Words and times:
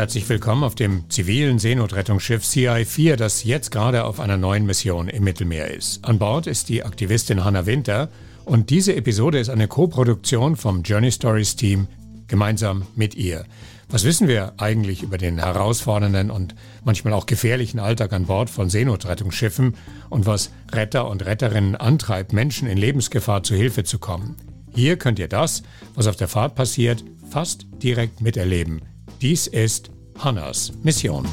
Herzlich 0.00 0.30
willkommen 0.30 0.64
auf 0.64 0.74
dem 0.74 1.10
zivilen 1.10 1.58
Seenotrettungsschiff 1.58 2.42
CI-4, 2.42 3.16
das 3.16 3.44
jetzt 3.44 3.70
gerade 3.70 4.04
auf 4.04 4.18
einer 4.18 4.38
neuen 4.38 4.64
Mission 4.64 5.08
im 5.08 5.24
Mittelmeer 5.24 5.70
ist. 5.70 6.02
An 6.06 6.18
Bord 6.18 6.46
ist 6.46 6.70
die 6.70 6.84
Aktivistin 6.84 7.44
Hannah 7.44 7.66
Winter 7.66 8.08
und 8.46 8.70
diese 8.70 8.96
Episode 8.96 9.38
ist 9.38 9.50
eine 9.50 9.68
Co-Produktion 9.68 10.56
vom 10.56 10.84
Journey 10.84 11.12
Stories 11.12 11.54
Team 11.54 11.86
gemeinsam 12.28 12.86
mit 12.94 13.14
ihr. 13.14 13.44
Was 13.90 14.04
wissen 14.04 14.26
wir 14.26 14.54
eigentlich 14.56 15.02
über 15.02 15.18
den 15.18 15.38
herausfordernden 15.38 16.30
und 16.30 16.54
manchmal 16.82 17.12
auch 17.12 17.26
gefährlichen 17.26 17.78
Alltag 17.78 18.14
an 18.14 18.24
Bord 18.24 18.48
von 18.48 18.70
Seenotrettungsschiffen 18.70 19.76
und 20.08 20.24
was 20.24 20.50
Retter 20.72 21.10
und 21.10 21.26
Retterinnen 21.26 21.76
antreibt, 21.76 22.32
Menschen 22.32 22.68
in 22.68 22.78
Lebensgefahr 22.78 23.42
zu 23.42 23.54
Hilfe 23.54 23.84
zu 23.84 23.98
kommen? 23.98 24.36
Hier 24.74 24.96
könnt 24.96 25.18
ihr 25.18 25.28
das, 25.28 25.62
was 25.94 26.06
auf 26.06 26.16
der 26.16 26.28
Fahrt 26.28 26.54
passiert, 26.54 27.04
fast 27.30 27.66
direkt 27.82 28.22
miterleben. 28.22 28.80
Dies 29.22 29.46
ist 29.48 29.90
Hannas 30.18 30.72
Mission. 30.82 31.28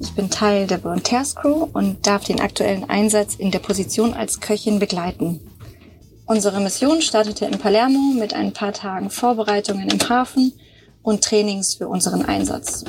Ich 0.00 0.12
bin 0.14 0.28
Teil 0.28 0.66
der 0.66 0.84
Volontärscrew 0.84 1.66
und 1.72 2.06
darf 2.06 2.24
den 2.24 2.42
aktuellen 2.42 2.84
Einsatz 2.90 3.34
in 3.34 3.50
der 3.50 3.60
Position 3.60 4.12
als 4.12 4.40
Köchin 4.40 4.78
begleiten. 4.78 5.40
Unsere 6.26 6.60
Mission 6.60 7.00
startete 7.00 7.46
in 7.46 7.58
Palermo 7.58 8.12
mit 8.12 8.34
ein 8.34 8.52
paar 8.52 8.74
Tagen 8.74 9.08
Vorbereitungen 9.08 9.88
im 9.88 10.08
Hafen 10.10 10.52
und 11.00 11.24
Trainings 11.24 11.76
für 11.76 11.88
unseren 11.88 12.26
Einsatz. 12.26 12.84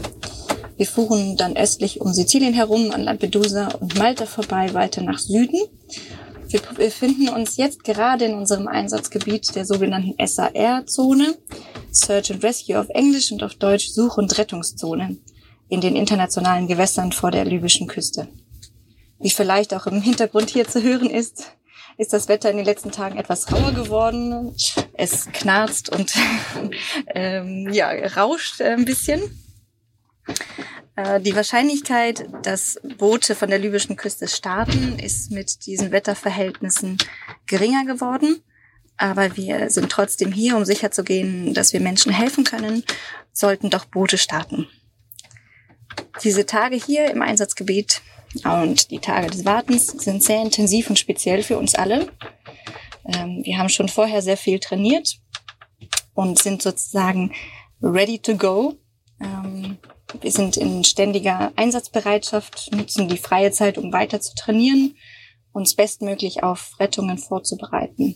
Wir 0.75 0.87
fuhren 0.87 1.37
dann 1.37 1.55
östlich 1.55 2.01
um 2.01 2.11
Sizilien 2.11 2.53
herum, 2.53 2.91
an 2.91 3.03
Lampedusa 3.03 3.69
und 3.79 3.97
Malta 3.97 4.25
vorbei, 4.25 4.73
weiter 4.73 5.01
nach 5.01 5.19
Süden. 5.19 5.61
Wir 6.53 6.61
befinden 6.75 7.29
uns 7.29 7.57
jetzt 7.57 7.83
gerade 7.83 8.25
in 8.25 8.35
unserem 8.35 8.67
Einsatzgebiet 8.67 9.55
der 9.55 9.65
sogenannten 9.65 10.13
SAR-Zone, 10.23 11.35
Search 11.89 12.31
and 12.31 12.43
Rescue 12.43 12.79
auf 12.79 12.89
Englisch 12.89 13.31
und 13.31 13.41
auf 13.41 13.55
Deutsch 13.55 13.89
Such- 13.89 14.19
und 14.19 14.37
Rettungszone 14.37 15.17
in 15.69 15.81
den 15.81 15.95
internationalen 15.95 16.67
Gewässern 16.67 17.11
vor 17.11 17.31
der 17.31 17.45
libyschen 17.45 17.87
Küste. 17.87 18.27
Wie 19.19 19.31
vielleicht 19.31 19.73
auch 19.73 19.87
im 19.87 19.99
Hintergrund 19.99 20.51
hier 20.51 20.67
zu 20.67 20.83
hören 20.83 21.09
ist, 21.09 21.55
ist 21.97 22.13
das 22.13 22.27
Wetter 22.27 22.51
in 22.51 22.57
den 22.57 22.67
letzten 22.67 22.91
Tagen 22.91 23.17
etwas 23.17 23.51
rauer 23.51 23.71
geworden. 23.71 24.55
Es 24.93 25.25
knarzt 25.31 25.89
und 25.89 26.13
ähm, 27.15 27.69
ja, 27.73 27.89
rauscht 28.15 28.61
ein 28.61 28.85
bisschen. 28.85 29.23
Äh, 30.95 31.19
die 31.21 31.35
Wahrscheinlichkeit, 31.35 32.27
dass 32.43 32.79
Boote 32.97 33.35
von 33.35 33.49
der 33.49 33.59
libyschen 33.59 33.95
Küste 33.95 34.27
starten, 34.27 34.99
ist 34.99 35.31
mit 35.31 35.65
diesen 35.65 35.91
Wetterverhältnissen 35.91 36.97
geringer 37.45 37.85
geworden. 37.85 38.41
Aber 38.97 39.35
wir 39.35 39.69
sind 39.71 39.91
trotzdem 39.91 40.31
hier, 40.31 40.55
um 40.55 40.65
sicherzugehen, 40.65 41.53
dass 41.53 41.73
wir 41.73 41.79
Menschen 41.79 42.11
helfen 42.11 42.43
können, 42.43 42.83
sollten 43.31 43.71
doch 43.71 43.85
Boote 43.85 44.19
starten. 44.19 44.67
Diese 46.23 46.45
Tage 46.45 46.75
hier 46.75 47.09
im 47.09 47.23
Einsatzgebiet 47.23 48.01
und 48.43 48.91
die 48.91 48.99
Tage 48.99 49.27
des 49.27 49.45
Wartens 49.45 49.87
sind 49.87 50.23
sehr 50.23 50.41
intensiv 50.41 50.89
und 50.89 50.99
speziell 50.99 51.41
für 51.41 51.57
uns 51.57 51.73
alle. 51.73 52.11
Ähm, 53.05 53.41
wir 53.43 53.57
haben 53.57 53.69
schon 53.69 53.89
vorher 53.89 54.21
sehr 54.21 54.37
viel 54.37 54.59
trainiert 54.59 55.17
und 56.13 56.39
sind 56.39 56.61
sozusagen 56.61 57.33
ready 57.81 58.19
to 58.19 58.37
go. 58.37 58.77
Wir 60.21 60.31
sind 60.31 60.57
in 60.57 60.83
ständiger 60.83 61.51
Einsatzbereitschaft, 61.55 62.71
nutzen 62.75 63.07
die 63.07 63.17
freie 63.17 63.51
Zeit, 63.51 63.77
um 63.77 63.91
weiter 63.91 64.21
zu 64.21 64.35
trainieren, 64.35 64.95
uns 65.51 65.75
bestmöglich 65.75 66.43
auf 66.43 66.71
Rettungen 66.79 67.17
vorzubereiten. 67.17 68.15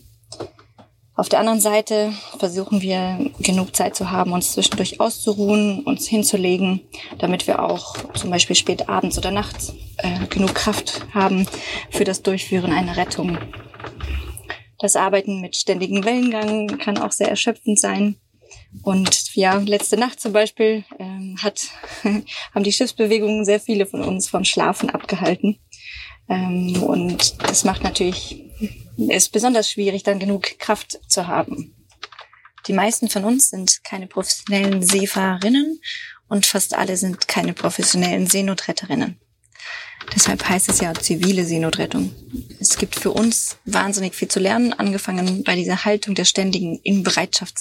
Auf 1.18 1.28
der 1.28 1.40
anderen 1.40 1.60
Seite 1.60 2.12
versuchen 2.38 2.80
wir 2.80 3.18
genug 3.40 3.74
Zeit 3.74 3.96
zu 3.96 4.12
haben, 4.12 4.32
uns 4.32 4.52
zwischendurch 4.52 5.00
auszuruhen, 5.00 5.82
uns 5.82 6.06
hinzulegen, 6.06 6.82
damit 7.18 7.48
wir 7.48 7.64
auch 7.64 7.96
zum 8.14 8.30
Beispiel 8.30 8.54
spät 8.54 8.88
abends 8.88 9.18
oder 9.18 9.32
nachts 9.32 9.74
äh, 9.96 10.26
genug 10.28 10.54
Kraft 10.54 11.00
haben 11.12 11.48
für 11.90 12.04
das 12.04 12.22
Durchführen 12.22 12.72
einer 12.72 12.96
Rettung. 12.96 13.36
Das 14.78 14.94
Arbeiten 14.94 15.40
mit 15.40 15.56
ständigem 15.56 16.04
Wellengang 16.04 16.78
kann 16.78 16.98
auch 16.98 17.10
sehr 17.10 17.28
erschöpfend 17.28 17.80
sein. 17.80 18.14
Und 18.82 19.34
ja, 19.34 19.56
letzte 19.56 19.96
Nacht 19.96 20.20
zum 20.20 20.32
Beispiel 20.32 20.84
ähm, 20.98 21.36
hat, 21.42 21.68
haben 22.04 22.64
die 22.64 22.72
Schiffsbewegungen 22.72 23.44
sehr 23.44 23.60
viele 23.60 23.86
von 23.86 24.02
uns 24.02 24.28
vom 24.28 24.44
Schlafen 24.44 24.90
abgehalten. 24.90 25.58
Ähm, 26.28 26.82
und 26.82 27.42
das 27.42 27.64
macht 27.64 27.82
natürlich, 27.82 28.44
ist 28.96 29.32
besonders 29.32 29.70
schwierig, 29.70 30.02
dann 30.02 30.18
genug 30.18 30.58
Kraft 30.58 31.00
zu 31.08 31.26
haben. 31.26 31.74
Die 32.66 32.72
meisten 32.72 33.08
von 33.08 33.24
uns 33.24 33.50
sind 33.50 33.82
keine 33.82 34.06
professionellen 34.06 34.82
Seefahrerinnen 34.82 35.80
und 36.28 36.44
fast 36.44 36.74
alle 36.74 36.96
sind 36.96 37.26
keine 37.26 37.54
professionellen 37.54 38.26
Seenotretterinnen. 38.26 39.18
Deshalb 40.14 40.48
heißt 40.48 40.68
es 40.68 40.80
ja 40.80 40.94
zivile 40.94 41.44
Seenotrettung. 41.44 42.14
Es 42.60 42.78
gibt 42.78 42.96
für 42.96 43.10
uns 43.10 43.56
wahnsinnig 43.64 44.14
viel 44.14 44.28
zu 44.28 44.40
lernen, 44.40 44.72
angefangen 44.72 45.44
bei 45.44 45.54
dieser 45.54 45.84
Haltung 45.84 46.14
der 46.14 46.24
ständigen 46.24 46.78
Inbereitschaft 46.82 47.58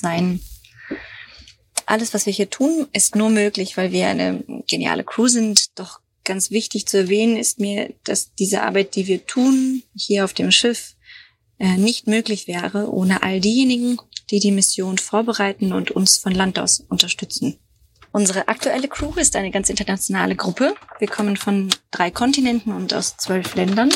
Alles, 1.88 2.14
was 2.14 2.26
wir 2.26 2.34
hier 2.34 2.50
tun, 2.50 2.88
ist 2.92 3.16
nur 3.16 3.30
möglich, 3.30 3.78
weil 3.78 3.94
wir 3.94 4.08
eine 4.08 4.44
geniale 4.68 5.06
Crew 5.06 5.28
sind, 5.28 5.80
doch 5.80 6.02
ganz 6.26 6.52
wichtig 6.52 6.86
zu 6.86 6.98
erwähnen 6.98 7.38
ist 7.38 7.60
mir, 7.60 7.94
dass 8.04 8.36
diese 8.36 8.62
Arbeit, 8.62 8.96
die 8.96 9.08
wir 9.08 9.26
tun, 9.26 9.84
hier 9.96 10.26
auf 10.26 10.34
dem 10.34 10.52
Schiff, 10.52 10.96
äh, 11.60 11.78
nicht 11.78 12.06
möglich 12.06 12.48
wäre 12.48 12.92
ohne 12.92 13.24
all 13.24 13.40
diejenigen, 13.40 13.98
die 14.30 14.40
die 14.40 14.52
Mission 14.52 14.98
vorbereiten 14.98 15.72
und 15.72 15.92
uns 15.92 16.18
von 16.18 16.34
Land 16.34 16.60
aus 16.60 16.82
unterstützen. 16.90 17.58
Unsere 18.12 18.50
aktuelle 18.50 18.90
Crew 18.90 19.14
ist 19.16 19.38
eine 19.38 19.52
ganz 19.52 19.70
internationale 19.70 20.36
Gruppe. 20.36 20.76
Wir 21.00 21.08
kommen 21.08 21.38
von 21.38 21.70
drei 21.92 22.12
Kontinenten 22.12 22.74
und 22.74 22.94
aus 22.94 23.16
zwölf 23.16 23.56
Ländern. 23.56 23.92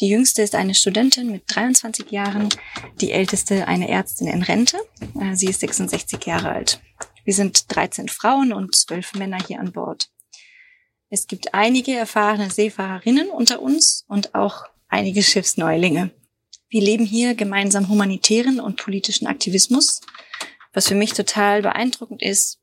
Die 0.00 0.08
jüngste 0.08 0.42
ist 0.42 0.54
eine 0.54 0.74
Studentin 0.74 1.32
mit 1.32 1.42
23 1.48 2.10
Jahren, 2.12 2.50
die 3.00 3.10
älteste 3.10 3.66
eine 3.66 3.88
Ärztin 3.88 4.28
in 4.28 4.42
Rente. 4.42 4.78
Äh, 5.20 5.34
sie 5.34 5.46
ist 5.46 5.60
66 5.60 6.24
Jahre 6.26 6.50
alt. 6.50 6.80
Wir 7.26 7.34
sind 7.34 7.74
13 7.74 8.08
Frauen 8.08 8.52
und 8.52 8.72
12 8.76 9.14
Männer 9.14 9.38
hier 9.44 9.58
an 9.58 9.72
Bord. 9.72 10.10
Es 11.10 11.26
gibt 11.26 11.54
einige 11.54 11.92
erfahrene 11.92 12.50
Seefahrerinnen 12.50 13.30
unter 13.30 13.60
uns 13.60 14.04
und 14.06 14.36
auch 14.36 14.64
einige 14.86 15.24
Schiffsneulinge. 15.24 16.12
Wir 16.68 16.82
leben 16.82 17.04
hier 17.04 17.34
gemeinsam 17.34 17.88
humanitären 17.88 18.60
und 18.60 18.76
politischen 18.76 19.26
Aktivismus. 19.26 20.02
Was 20.72 20.86
für 20.86 20.94
mich 20.94 21.14
total 21.14 21.62
beeindruckend 21.62 22.22
ist, 22.22 22.60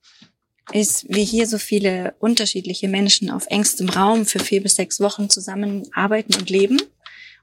ist, 0.72 1.08
wie 1.10 1.26
hier 1.26 1.46
so 1.46 1.58
viele 1.58 2.16
unterschiedliche 2.20 2.88
Menschen 2.88 3.30
auf 3.30 3.48
engstem 3.48 3.90
Raum 3.90 4.26
für 4.26 4.40
vier 4.40 4.64
bis 4.64 4.76
sechs 4.76 5.02
Wochen 5.02 5.30
zusammenarbeiten 5.30 6.36
und 6.36 6.50
leben. 6.50 6.82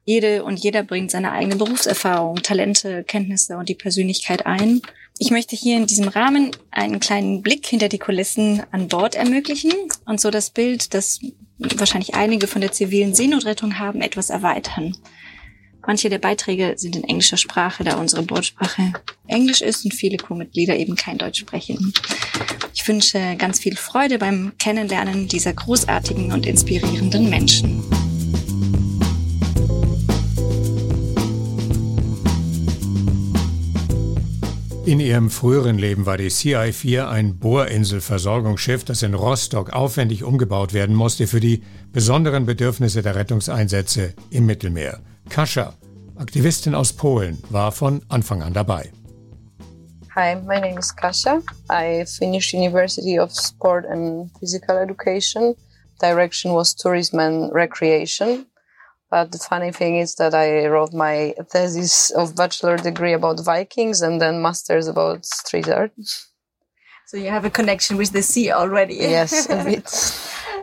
Jede 0.05 0.45
und 0.45 0.59
jeder 0.59 0.83
bringt 0.83 1.11
seine 1.11 1.33
eigene 1.33 1.57
Berufserfahrung, 1.57 2.37
Talente, 2.37 3.05
Kenntnisse 3.05 3.57
und 3.57 3.69
die 3.69 3.75
Persönlichkeit 3.75 4.47
ein 4.47 4.83
ich 5.23 5.31
möchte 5.31 5.55
hier 5.55 5.77
in 5.77 5.85
diesem 5.85 6.09
Rahmen 6.09 6.51
einen 6.71 6.99
kleinen 6.99 7.43
Blick 7.43 7.67
hinter 7.67 7.91
die 7.91 7.99
Kulissen 7.99 8.63
an 8.71 8.89
Bord 8.89 9.15
ermöglichen 9.15 9.71
und 10.07 10.19
so 10.19 10.31
das 10.31 10.49
Bild, 10.49 10.95
das 10.95 11.21
wahrscheinlich 11.59 12.15
einige 12.15 12.47
von 12.47 12.63
der 12.63 12.73
zivilen 12.73 13.15
Seenotrettung 13.15 13.79
haben, 13.79 14.01
etwas 14.01 14.31
erweitern. 14.31 14.97
Manche 15.87 16.09
der 16.09 16.21
Beiträge 16.21 16.73
sind 16.77 16.97
in 16.97 17.05
englischer 17.05 17.37
Sprache, 17.37 17.85
da 17.85 17.99
unsere 17.99 18.23
Bordsprache 18.23 18.95
Englisch 19.27 19.61
ist 19.61 19.85
und 19.85 19.93
viele 19.93 20.17
Crewmitglieder 20.17 20.75
eben 20.77 20.97
kein 20.97 21.19
Deutsch 21.19 21.41
sprechen. 21.41 21.93
Ich 22.73 22.89
wünsche 22.89 23.37
ganz 23.37 23.61
viel 23.61 23.77
Freude 23.77 24.17
beim 24.19 24.53
Kennenlernen 24.59 25.29
dieser 25.29 25.53
großartigen 25.53 26.33
und 26.33 26.47
inspirierenden 26.47 27.29
Menschen. 27.29 27.85
In 34.91 34.99
ihrem 34.99 35.31
früheren 35.31 35.79
Leben 35.79 36.05
war 36.05 36.17
die 36.17 36.31
CI-4 36.31 37.09
ein 37.09 37.39
Bohrinselversorgungsschiff, 37.39 38.83
das 38.83 39.05
in 39.05 39.15
Rostock 39.15 39.73
aufwendig 39.73 40.25
umgebaut 40.25 40.73
werden 40.73 40.97
musste 40.97 41.29
für 41.29 41.39
die 41.39 41.63
besonderen 41.93 42.45
Bedürfnisse 42.45 43.01
der 43.01 43.15
Rettungseinsätze 43.15 44.15
im 44.31 44.47
Mittelmeer. 44.47 44.99
Kasia, 45.29 45.75
Aktivistin 46.17 46.75
aus 46.75 46.93
Polen, 46.93 47.39
war 47.51 47.71
von 47.71 48.03
Anfang 48.09 48.43
an 48.43 48.53
dabei. 48.53 48.91
Hi, 50.17 50.35
my 50.35 50.61
name 50.61 50.77
is 50.77 50.93
Kasia. 50.97 51.41
I 51.71 52.05
finished 52.05 52.53
University 52.53 53.17
of 53.17 53.31
Sport 53.31 53.87
and 53.87 54.29
Physical 54.41 54.77
Education. 54.77 55.55
Direction 56.01 56.53
was 56.53 56.75
Tourism 56.75 57.21
and 57.21 57.53
Recreation. 57.55 58.45
But 59.11 59.33
the 59.33 59.39
funny 59.39 59.73
thing 59.73 59.97
is 59.97 60.15
that 60.17 60.35
I 60.35 60.67
wrote 60.67 60.93
my 60.93 61.35
thesis 61.51 62.11
of 62.11 62.37
bachelor 62.37 62.77
degree 62.77 63.13
about 63.13 63.45
Vikings 63.45 64.03
and 64.03 64.21
then 64.21 64.41
master's 64.41 64.87
about 64.87 65.27
street 65.27 65.69
art. 65.69 65.93
So 67.07 67.17
you 67.17 67.31
have 67.31 67.45
a 67.45 67.51
connection 67.51 67.97
with 67.97 68.13
the 68.13 68.23
sea 68.23 68.53
already. 68.53 68.95
yes, 68.95 69.51
a 69.51 69.65
bit. 69.65 69.91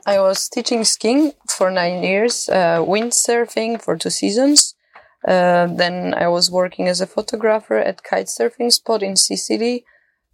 I 0.05 0.21
was 0.21 0.47
teaching 0.47 0.85
skiing 0.85 1.33
for 1.49 1.69
nine 1.69 2.03
years, 2.03 2.47
uh, 2.47 2.79
windsurfing 2.79 3.81
for 3.81 3.97
two 3.97 4.09
seasons, 4.09 4.75
Uh, 5.27 5.67
then 5.75 6.13
I 6.13 6.27
was 6.27 6.49
working 6.49 6.87
as 6.87 7.01
a 7.01 7.07
photographer 7.07 7.77
at 7.77 8.03
kite 8.03 8.27
surfing 8.27 8.71
spot 8.71 9.01
in 9.03 9.15
Sicily, 9.17 9.83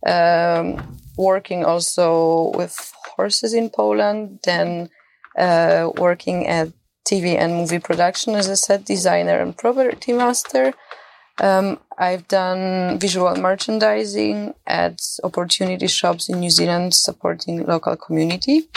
um, 0.06 1.00
working 1.18 1.66
also 1.66 2.52
with 2.54 2.76
horses 3.16 3.54
in 3.54 3.70
Poland. 3.70 4.40
Then 4.44 4.90
uh, 5.38 5.90
working 5.98 6.46
at 6.48 6.68
TV 7.06 7.36
and 7.38 7.56
movie 7.56 7.80
production 7.80 8.36
as 8.36 8.48
a 8.48 8.56
set 8.56 8.86
designer 8.86 9.40
and 9.40 9.58
property 9.58 10.14
master. 10.14 10.74
Um, 11.40 11.80
I've 11.98 12.28
done 12.28 13.00
visual 13.00 13.36
merchandising 13.36 14.54
at 14.68 15.02
opportunity 15.24 15.88
shops 15.88 16.30
in 16.30 16.40
New 16.40 16.50
Zealand 16.50 16.94
supporting 16.94 17.66
local 17.66 17.96
community. 17.96 18.70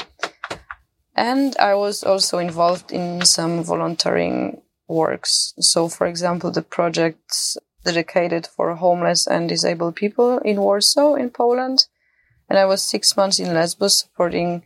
And 1.15 1.57
I 1.59 1.75
was 1.75 2.05
also 2.05 2.39
involved 2.39 2.93
in 2.93 3.25
some 3.25 3.63
volunteering 3.63 4.61
works. 4.89 5.55
So, 5.59 5.89
for 5.89 6.07
example, 6.07 6.51
the 6.51 6.63
projects 6.63 7.57
dedicated 7.85 8.47
for 8.47 8.75
homeless 8.75 9.27
and 9.27 9.49
disabled 9.49 9.97
people 9.97 10.39
in 10.39 10.61
Warsaw, 10.61 11.15
in 11.15 11.31
Poland. 11.31 11.87
And 12.49 12.59
I 12.59 12.65
was 12.67 12.83
six 12.83 13.17
months 13.17 13.39
in 13.39 13.55
Lesbos 13.55 14.01
supporting 14.01 14.63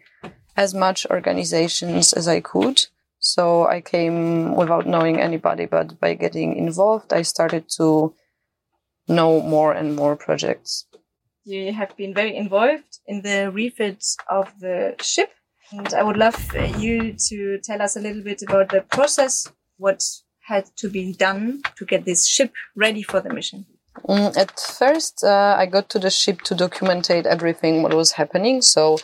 as 0.57 0.75
much 0.75 1.07
organizations 1.11 2.13
as 2.13 2.27
I 2.27 2.41
could. 2.41 2.87
So 3.21 3.67
I 3.67 3.83
came 3.83 4.57
without 4.57 4.87
knowing 4.87 5.21
anybody, 5.21 5.67
but 5.67 6.01
by 6.01 6.15
getting 6.15 6.57
involved, 6.57 7.13
I 7.13 7.23
started 7.23 7.69
to 7.77 8.15
know 9.09 9.43
more 9.43 9.73
and 9.73 9.95
more 9.95 10.17
projects. 10.17 10.87
You 11.45 11.73
have 11.73 11.97
been 11.97 12.15
very 12.15 12.35
involved 12.35 12.99
in 13.07 13.23
the 13.23 13.51
refit 13.53 14.05
of 14.31 14.53
the 14.61 14.95
ship. 15.01 15.31
And 15.73 15.93
I 15.95 16.03
would 16.03 16.17
love 16.17 16.39
you 16.79 17.15
to 17.29 17.59
tell 17.63 17.81
us 17.83 17.97
a 17.97 18.01
little 18.01 18.23
bit 18.23 18.43
about 18.43 18.71
the 18.71 18.81
process, 18.81 19.47
what 19.77 20.03
had 20.41 20.65
to 20.77 20.89
be 20.89 21.13
done 21.13 21.63
to 21.77 21.85
get 21.85 22.05
this 22.05 22.27
ship 22.27 22.53
ready 22.75 23.03
for 23.03 23.21
the 23.21 23.33
mission. 23.33 23.67
Mm, 24.09 24.37
at 24.37 24.59
first, 24.59 25.23
uh, 25.23 25.57
I 25.59 25.67
got 25.67 25.91
to 25.91 25.99
the 25.99 26.11
ship 26.11 26.41
to 26.43 26.55
documentate 26.55 27.27
everything 27.27 27.83
what 27.83 27.95
was 27.95 28.13
happening. 28.13 28.63
So 28.63 28.99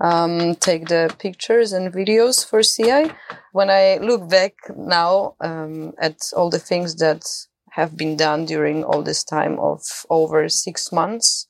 um, 0.00 0.54
take 0.56 0.88
the 0.88 1.14
pictures 1.18 1.72
and 1.72 1.92
videos 1.92 2.46
for 2.46 2.62
CI. 2.62 3.12
When 3.52 3.70
I 3.70 3.98
look 3.98 4.28
back 4.28 4.54
now 4.76 5.34
um, 5.40 5.94
at 5.98 6.16
all 6.36 6.50
the 6.50 6.58
things 6.58 6.96
that 6.96 7.24
have 7.72 7.96
been 7.96 8.16
done 8.16 8.44
during 8.44 8.84
all 8.84 9.02
this 9.02 9.24
time 9.24 9.58
of 9.58 9.82
over 10.10 10.48
six 10.48 10.92
months, 10.92 11.48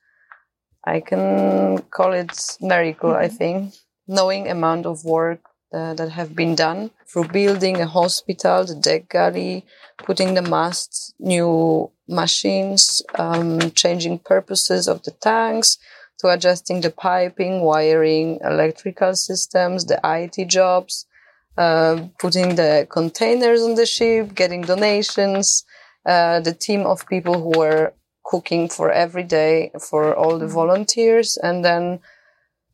I 0.87 1.01
can 1.01 1.79
call 1.91 2.13
it 2.13 2.57
miracle. 2.61 3.11
Mm-hmm. 3.11 3.25
I 3.25 3.29
think 3.29 3.75
knowing 4.07 4.49
amount 4.49 4.87
of 4.87 5.05
work 5.05 5.41
uh, 5.73 5.95
that 5.95 6.11
have 6.11 6.35
been 6.37 6.55
done 6.55 6.91
through 7.07 7.29
building 7.29 7.81
a 7.81 7.87
hospital, 7.87 8.65
the 8.65 8.75
deck 8.75 9.09
galley, 9.09 9.65
putting 9.99 10.35
the 10.35 10.43
masts, 10.43 11.15
new 11.19 11.91
machines, 12.09 13.03
um, 13.19 13.71
changing 13.73 14.19
purposes 14.19 14.89
of 14.89 15.03
the 15.03 15.11
tanks, 15.11 15.79
to 16.25 16.31
adjusting 16.31 16.81
the 16.81 16.91
piping, 16.91 17.61
wiring, 17.61 18.39
electrical 18.43 19.15
systems, 19.15 19.85
the 19.85 20.01
IT 20.03 20.49
jobs, 20.49 21.07
uh, 21.59 22.09
putting 22.19 22.55
the 22.55 22.87
containers 22.91 23.61
on 23.63 23.75
the 23.75 23.85
ship, 23.85 24.35
getting 24.35 24.63
donations, 24.63 25.65
uh, 26.07 26.41
the 26.41 26.55
team 26.55 26.87
of 26.87 27.07
people 27.07 27.35
who 27.35 27.59
were 27.59 27.93
cooking 28.25 28.71
for 28.71 28.91
every 28.91 29.23
day 29.23 29.71
for 29.79 30.17
all 30.17 30.39
the 30.39 30.47
volunteers, 30.47 31.37
and 31.37 31.63
then 31.63 32.01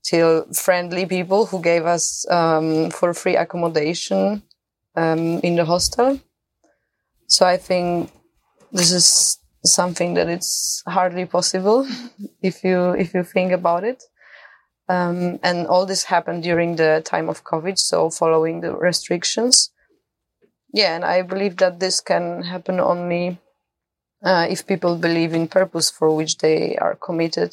till 0.05 0.45
friendly 0.53 1.05
people 1.05 1.47
who 1.47 1.61
gave 1.61 1.85
us 1.87 2.25
um, 2.31 2.89
for 2.91 3.13
free 3.13 3.37
accommodation 3.37 4.43
um, 4.95 5.41
in 5.41 5.57
the 5.57 5.65
hostel. 5.65 6.21
So 7.27 7.45
I 7.47 7.57
think 7.57 8.13
this 8.71 8.93
is 8.93 9.40
something 9.65 10.15
that 10.15 10.29
it's 10.29 10.83
hardly 10.87 11.27
possible 11.27 11.87
if 12.43 12.65
you 12.65 12.93
if 12.93 13.15
you 13.15 13.23
think 13.23 13.53
about 13.53 13.85
it. 13.85 14.03
Um, 14.89 15.39
and 15.45 15.69
all 15.69 15.87
this 15.87 16.05
happened 16.05 16.43
during 16.43 16.75
the 16.75 17.01
time 17.05 17.29
of 17.29 17.45
COVID, 17.45 17.79
so 17.79 18.11
following 18.11 18.61
the 18.61 18.75
restrictions. 18.75 19.71
Yeah, 20.73 20.97
and 20.97 21.05
I 21.05 21.23
believe 21.23 21.59
that 21.59 21.79
this 21.79 22.01
can 22.01 22.43
happen 22.43 22.81
only 22.81 23.39
uh, 24.25 24.47
if 24.51 24.67
people 24.67 24.97
believe 24.97 25.33
in 25.33 25.47
purpose 25.47 25.91
for 25.91 26.15
which 26.15 26.39
they 26.39 26.77
are 26.77 26.97
committed. 26.97 27.53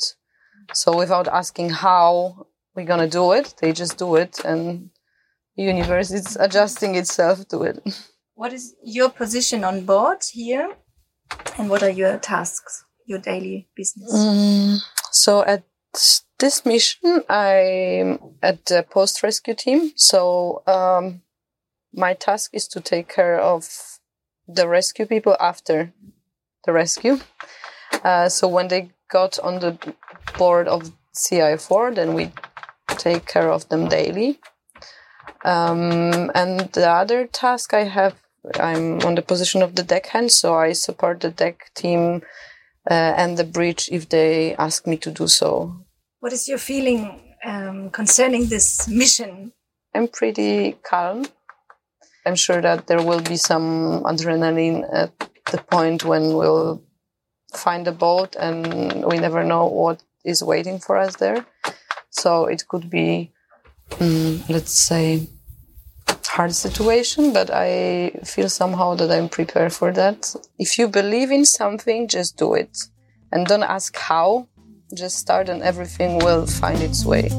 So 0.74 0.98
without 0.98 1.28
asking 1.28 1.70
how 1.70 2.48
we're 2.76 2.86
gonna 2.86 3.08
do 3.08 3.32
it, 3.34 3.54
they 3.62 3.72
just 3.72 3.98
do 3.98 4.16
it, 4.16 4.40
and 4.44 4.90
the 5.56 5.64
universe 5.64 6.12
is 6.12 6.38
adjusting 6.38 6.96
itself 6.96 7.48
to 7.50 7.64
it. 7.64 7.80
What 8.34 8.54
is 8.54 8.76
your 8.84 9.10
position 9.10 9.64
on 9.64 9.84
board 9.86 10.20
here? 10.32 10.76
And 11.58 11.70
what 11.70 11.84
are 11.84 11.90
your 11.90 12.18
tasks, 12.18 12.86
your 13.06 13.20
daily 13.20 13.68
business? 13.76 14.14
Mm, 14.14 14.80
so 15.12 15.44
at 15.44 15.64
this 16.40 16.66
mission, 16.66 17.24
I'm 17.30 18.20
at 18.44 18.66
the 18.66 18.86
post 18.90 19.24
rescue 19.24 19.56
team. 19.56 19.92
So 19.96 20.64
um, 20.68 21.22
my 21.94 22.14
task 22.14 22.52
is 22.54 22.68
to 22.70 22.80
take 22.80 23.10
care 23.10 23.40
of 23.40 24.00
the 24.48 24.68
rescue 24.68 25.06
people 25.06 25.36
after 25.40 25.94
the 26.66 26.74
rescue. 26.74 27.20
Uh, 28.04 28.30
so 28.30 28.48
when 28.48 28.68
they 28.68 28.92
got 29.10 29.40
on 29.40 29.60
the 29.60 29.78
board 30.38 30.68
of 30.68 30.92
CI4, 31.16 31.96
then 31.96 32.14
we 32.14 32.32
take 32.88 33.26
care 33.26 33.50
of 33.50 33.68
them 33.70 33.88
daily. 33.88 34.40
Um, 35.44 36.32
and 36.36 36.72
the 36.74 36.90
other 36.90 37.26
task 37.26 37.74
I 37.74 37.84
have 37.84 38.16
I'm 38.56 39.02
on 39.02 39.16
the 39.16 39.22
position 39.22 39.62
of 39.62 39.76
the 39.76 39.84
deckhand, 39.84 40.32
so 40.32 40.56
I 40.56 40.74
support 40.74 41.20
the 41.20 41.32
deck 41.32 41.72
team 41.76 42.22
uh, 42.90 43.14
and 43.18 43.38
the 43.38 43.44
bridge 43.44 43.90
if 43.92 44.10
they 44.10 44.56
ask 44.56 44.88
me 44.88 44.98
to 44.98 45.12
do 45.12 45.28
so. 45.28 45.86
What 46.20 46.34
is 46.34 46.48
your 46.48 46.58
feeling 46.58 47.36
um, 47.46 47.90
concerning 47.92 48.48
this 48.48 48.88
mission? 48.88 49.54
I'm 49.94 50.08
pretty 50.08 50.78
calm. 50.84 51.26
I'm 52.26 52.36
sure 52.36 52.62
that 52.62 52.88
there 52.88 53.02
will 53.02 53.22
be 53.22 53.38
some 53.38 54.04
adrenaline 54.04 54.88
at 54.92 55.12
the 55.52 55.58
point 55.58 56.04
when 56.04 56.34
we'll 56.34 56.84
find 57.54 57.88
a 57.88 57.92
boat 57.92 58.36
and 58.36 59.06
we 59.06 59.18
never 59.18 59.44
know 59.44 59.66
what 59.68 60.04
is 60.26 60.44
waiting 60.44 60.80
for 60.80 60.98
us 60.98 61.16
there. 61.16 61.46
So 62.10 62.46
it 62.46 62.68
could 62.68 62.90
be, 62.90 63.32
um, 64.00 64.44
let's 64.50 64.74
say, 64.74 65.28
hard 66.38 66.54
situation, 66.54 67.34
but 67.34 67.50
I 67.50 68.12
feel 68.24 68.48
somehow 68.48 68.94
that 68.98 69.10
I'm 69.10 69.28
prepared 69.28 69.74
for 69.74 69.92
that. 69.94 70.36
If 70.60 70.78
you 70.78 70.88
believe 70.88 71.32
in 71.32 71.46
something, 71.46 72.08
just 72.08 72.38
do 72.38 72.54
it. 72.54 72.78
And 73.32 73.48
don't 73.48 73.64
ask 73.64 73.98
how, 73.98 74.48
just 74.94 75.18
start 75.18 75.50
and 75.50 75.64
everything 75.64 76.20
will 76.20 76.46
find 76.46 76.80
its 76.80 77.04
way. 77.06 77.32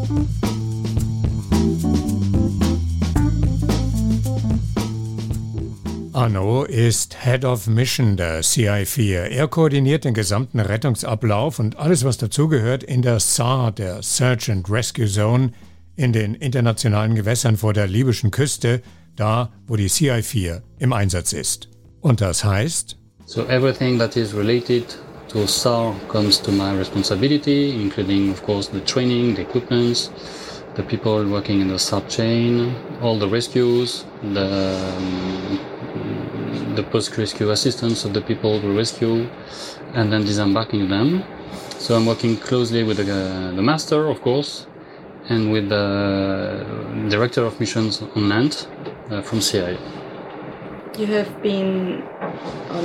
Arno 6.13 6.65
ist 6.65 7.25
Head 7.25 7.45
of 7.45 7.69
Mission 7.69 8.17
der 8.17 8.41
CI4. 8.41 9.29
Er 9.31 9.47
koordiniert 9.47 10.05
den 10.05 10.15
gesamten 10.15 10.59
Rettungsablauf 10.59 11.61
und 11.61 11.77
alles, 11.77 12.05
was 12.05 12.19
dazugehört, 12.19 12.83
in 12.83 13.03
der 13.03 13.21
SAR, 13.21 13.71
der 13.71 14.03
Search 14.03 14.51
and 14.51 14.69
Rescue 14.69 15.07
Zone, 15.07 15.53
in 15.99 16.13
den 16.13 16.35
internationalen 16.35 17.17
Gewässern 17.17 17.57
vor 17.57 17.73
der 17.73 17.89
libyschen 17.89 18.31
Küste, 18.31 18.83
da 19.17 19.51
wo 19.67 19.75
die 19.75 19.89
CI4 19.89 20.63
im 20.79 20.93
Einsatz 20.93 21.33
ist. 21.33 21.69
Und 22.01 22.21
das 22.21 22.45
heißt? 22.45 22.97
So 23.27 23.43
everything 23.49 23.99
that 23.99 24.17
is 24.17 24.33
related 24.33 24.85
to 25.29 25.47
SAR 25.47 25.95
comes 26.09 26.41
to 26.41 26.53
my 26.53 26.71
responsibility, 26.71 27.71
including 27.71 28.31
of 28.31 28.43
course 28.45 28.71
the 28.71 28.81
training, 28.81 29.35
the 29.35 29.43
equipment, 29.43 30.11
the 30.77 30.83
people 30.83 31.29
working 31.29 31.61
in 31.61 31.69
the 31.69 31.79
sub 31.79 32.09
chain, 32.09 32.75
all 33.03 33.19
the 33.19 33.29
rescues, 33.29 34.07
the 34.33 34.79
the 36.77 36.83
post-rescue 36.85 37.51
assistance 37.51 38.05
of 38.05 38.13
the 38.15 38.21
people 38.21 38.61
we 38.61 38.73
rescue, 38.77 39.27
and 39.95 40.13
then 40.13 40.25
disembarking 40.25 40.89
them. 40.89 41.25
So 41.79 41.97
I'm 41.97 42.07
working 42.07 42.37
closely 42.37 42.85
with 42.85 42.99
the, 42.99 43.13
uh, 43.13 43.51
the 43.57 43.63
master, 43.63 44.09
of 44.09 44.21
course, 44.23 44.69
and 45.29 45.53
with 45.53 45.69
the 45.69 46.65
director 47.09 47.45
of 47.45 47.59
missions 47.61 48.03
on 48.15 48.29
land 48.29 48.67
uh, 49.11 49.23
from 49.23 49.41
CIA. 49.41 49.79
You 50.99 51.07
have 51.07 51.43
been 51.43 52.03
on 52.71 52.85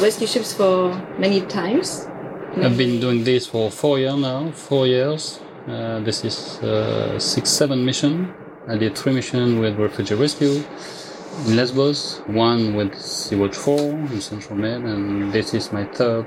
rescue 0.00 0.26
ships 0.26 0.52
for 0.52 0.94
many 1.18 1.40
times. 1.42 2.08
I've 2.56 2.76
been 2.76 3.00
doing 3.00 3.24
this 3.24 3.46
for 3.46 3.70
four 3.70 3.98
years 3.98 4.16
now. 4.16 4.50
Four 4.52 4.86
years. 4.86 5.40
Uh, 5.66 6.00
this 6.00 6.24
is 6.24 6.62
uh, 6.62 7.18
six, 7.18 7.50
seven 7.50 7.84
mission. 7.84 8.32
I 8.68 8.76
did 8.76 8.96
three 8.96 9.12
missions 9.12 9.60
with 9.60 9.76
refugee 9.76 10.14
rescue 10.14 10.62
in 11.46 11.56
Lesbos, 11.56 12.22
one 12.26 12.74
with 12.74 12.94
Sea-Watch 12.94 13.56
4 13.56 13.78
in 13.78 14.20
Central 14.20 14.56
Med, 14.56 14.82
and 14.82 15.32
this 15.32 15.52
is 15.52 15.72
my 15.72 15.84
third 15.84 16.26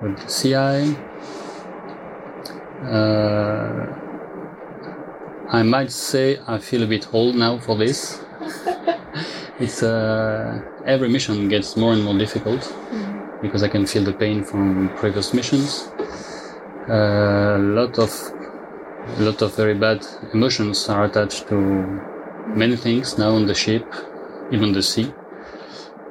with 0.00 0.18
CI. 0.28 0.96
Uh, 2.84 4.01
I 5.52 5.62
might 5.62 5.92
say 5.92 6.40
I 6.46 6.56
feel 6.56 6.82
a 6.82 6.86
bit 6.86 7.12
old 7.12 7.36
now 7.36 7.58
for 7.58 7.76
this. 7.76 8.24
it's 9.60 9.82
uh, 9.82 10.62
every 10.86 11.10
mission 11.10 11.46
gets 11.48 11.76
more 11.76 11.92
and 11.92 12.02
more 12.02 12.16
difficult 12.16 12.62
mm-hmm. 12.62 13.42
because 13.42 13.62
I 13.62 13.68
can 13.68 13.84
feel 13.84 14.02
the 14.02 14.14
pain 14.14 14.44
from 14.44 14.88
previous 14.96 15.34
missions. 15.34 15.90
A 16.88 17.56
uh, 17.56 17.58
lot 17.58 17.98
of 17.98 18.10
a 19.18 19.22
lot 19.22 19.42
of 19.42 19.54
very 19.54 19.74
bad 19.74 20.06
emotions 20.32 20.88
are 20.88 21.04
attached 21.04 21.48
to 21.48 21.56
many 22.56 22.76
things 22.76 23.18
now 23.18 23.32
on 23.34 23.44
the 23.44 23.54
ship, 23.54 23.84
even 24.52 24.72
the 24.72 24.82
sea, 24.82 25.12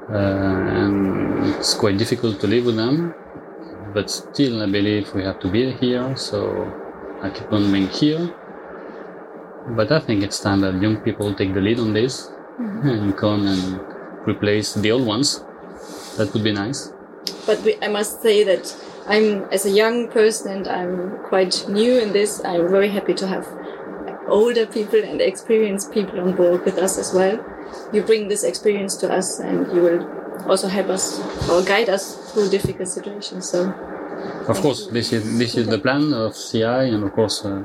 uh, 0.08 0.18
and 0.82 1.56
it's 1.56 1.74
quite 1.74 1.98
difficult 1.98 2.40
to 2.42 2.48
live 2.48 2.66
with 2.66 2.76
them. 2.76 3.16
But 3.92 4.12
still, 4.12 4.62
I 4.62 4.68
believe 4.68 5.16
we 5.16 5.24
have 5.24 5.40
to 5.40 5.50
be 5.50 5.72
here, 5.72 6.16
so 6.16 6.72
I 7.24 7.32
keep 7.32 7.52
on 7.52 7.72
being 7.72 7.88
here. 7.88 8.36
But 9.76 9.92
I 9.92 10.00
think 10.00 10.24
it's 10.24 10.40
time 10.40 10.62
that 10.62 10.82
young 10.82 10.98
people 10.98 11.34
take 11.34 11.54
the 11.54 11.62
lead 11.62 11.80
on 11.80 11.94
this 11.94 12.32
mm-hmm. 12.60 12.88
and 12.88 13.18
come 13.18 13.48
and 13.48 13.80
replace 14.28 14.74
the 14.74 14.92
old 14.92 15.06
ones. 15.06 15.44
That 16.18 16.34
would 16.34 16.44
be 16.44 16.52
nice. 16.52 16.92
But 17.46 17.62
we, 17.62 17.78
I 17.82 17.88
must 17.88 18.22
say 18.22 18.44
that 18.44 18.76
I'm, 19.08 19.44
as 19.52 19.66
a 19.66 19.72
young 19.72 20.10
person, 20.10 20.52
and 20.52 20.68
I'm 20.68 21.20
quite 21.30 21.66
new 21.68 21.98
in 22.00 22.14
this, 22.14 22.44
I'm 22.44 22.70
very 22.70 22.90
happy 22.90 23.14
to 23.16 23.28
have 23.28 23.48
older 24.28 24.66
people 24.66 25.04
and 25.04 25.22
experienced 25.22 25.92
people 25.92 26.20
on 26.20 26.36
board 26.36 26.66
with 26.66 26.78
us 26.78 26.98
as 26.98 27.14
well. 27.14 27.44
You 27.94 28.04
bring 28.04 28.28
this 28.28 28.44
experience 28.44 28.96
to 28.98 29.12
us, 29.12 29.40
and 29.40 29.68
you 29.74 29.82
will 29.82 30.50
also 30.50 30.68
help 30.68 30.90
us 30.90 31.20
or 31.50 31.64
guide 31.64 31.90
us 31.90 32.32
through 32.32 32.50
difficult 32.50 32.88
situations. 32.88 33.50
So, 33.50 33.74
of 34.48 34.60
course, 34.62 34.88
this 34.88 35.14
is 35.14 35.38
this 35.38 35.56
is 35.56 35.68
the 35.68 35.80
plan 35.80 36.14
of 36.14 36.36
CI, 36.36 36.90
and 36.94 37.04
of 37.04 37.14
course, 37.14 37.46
uh, 37.46 37.64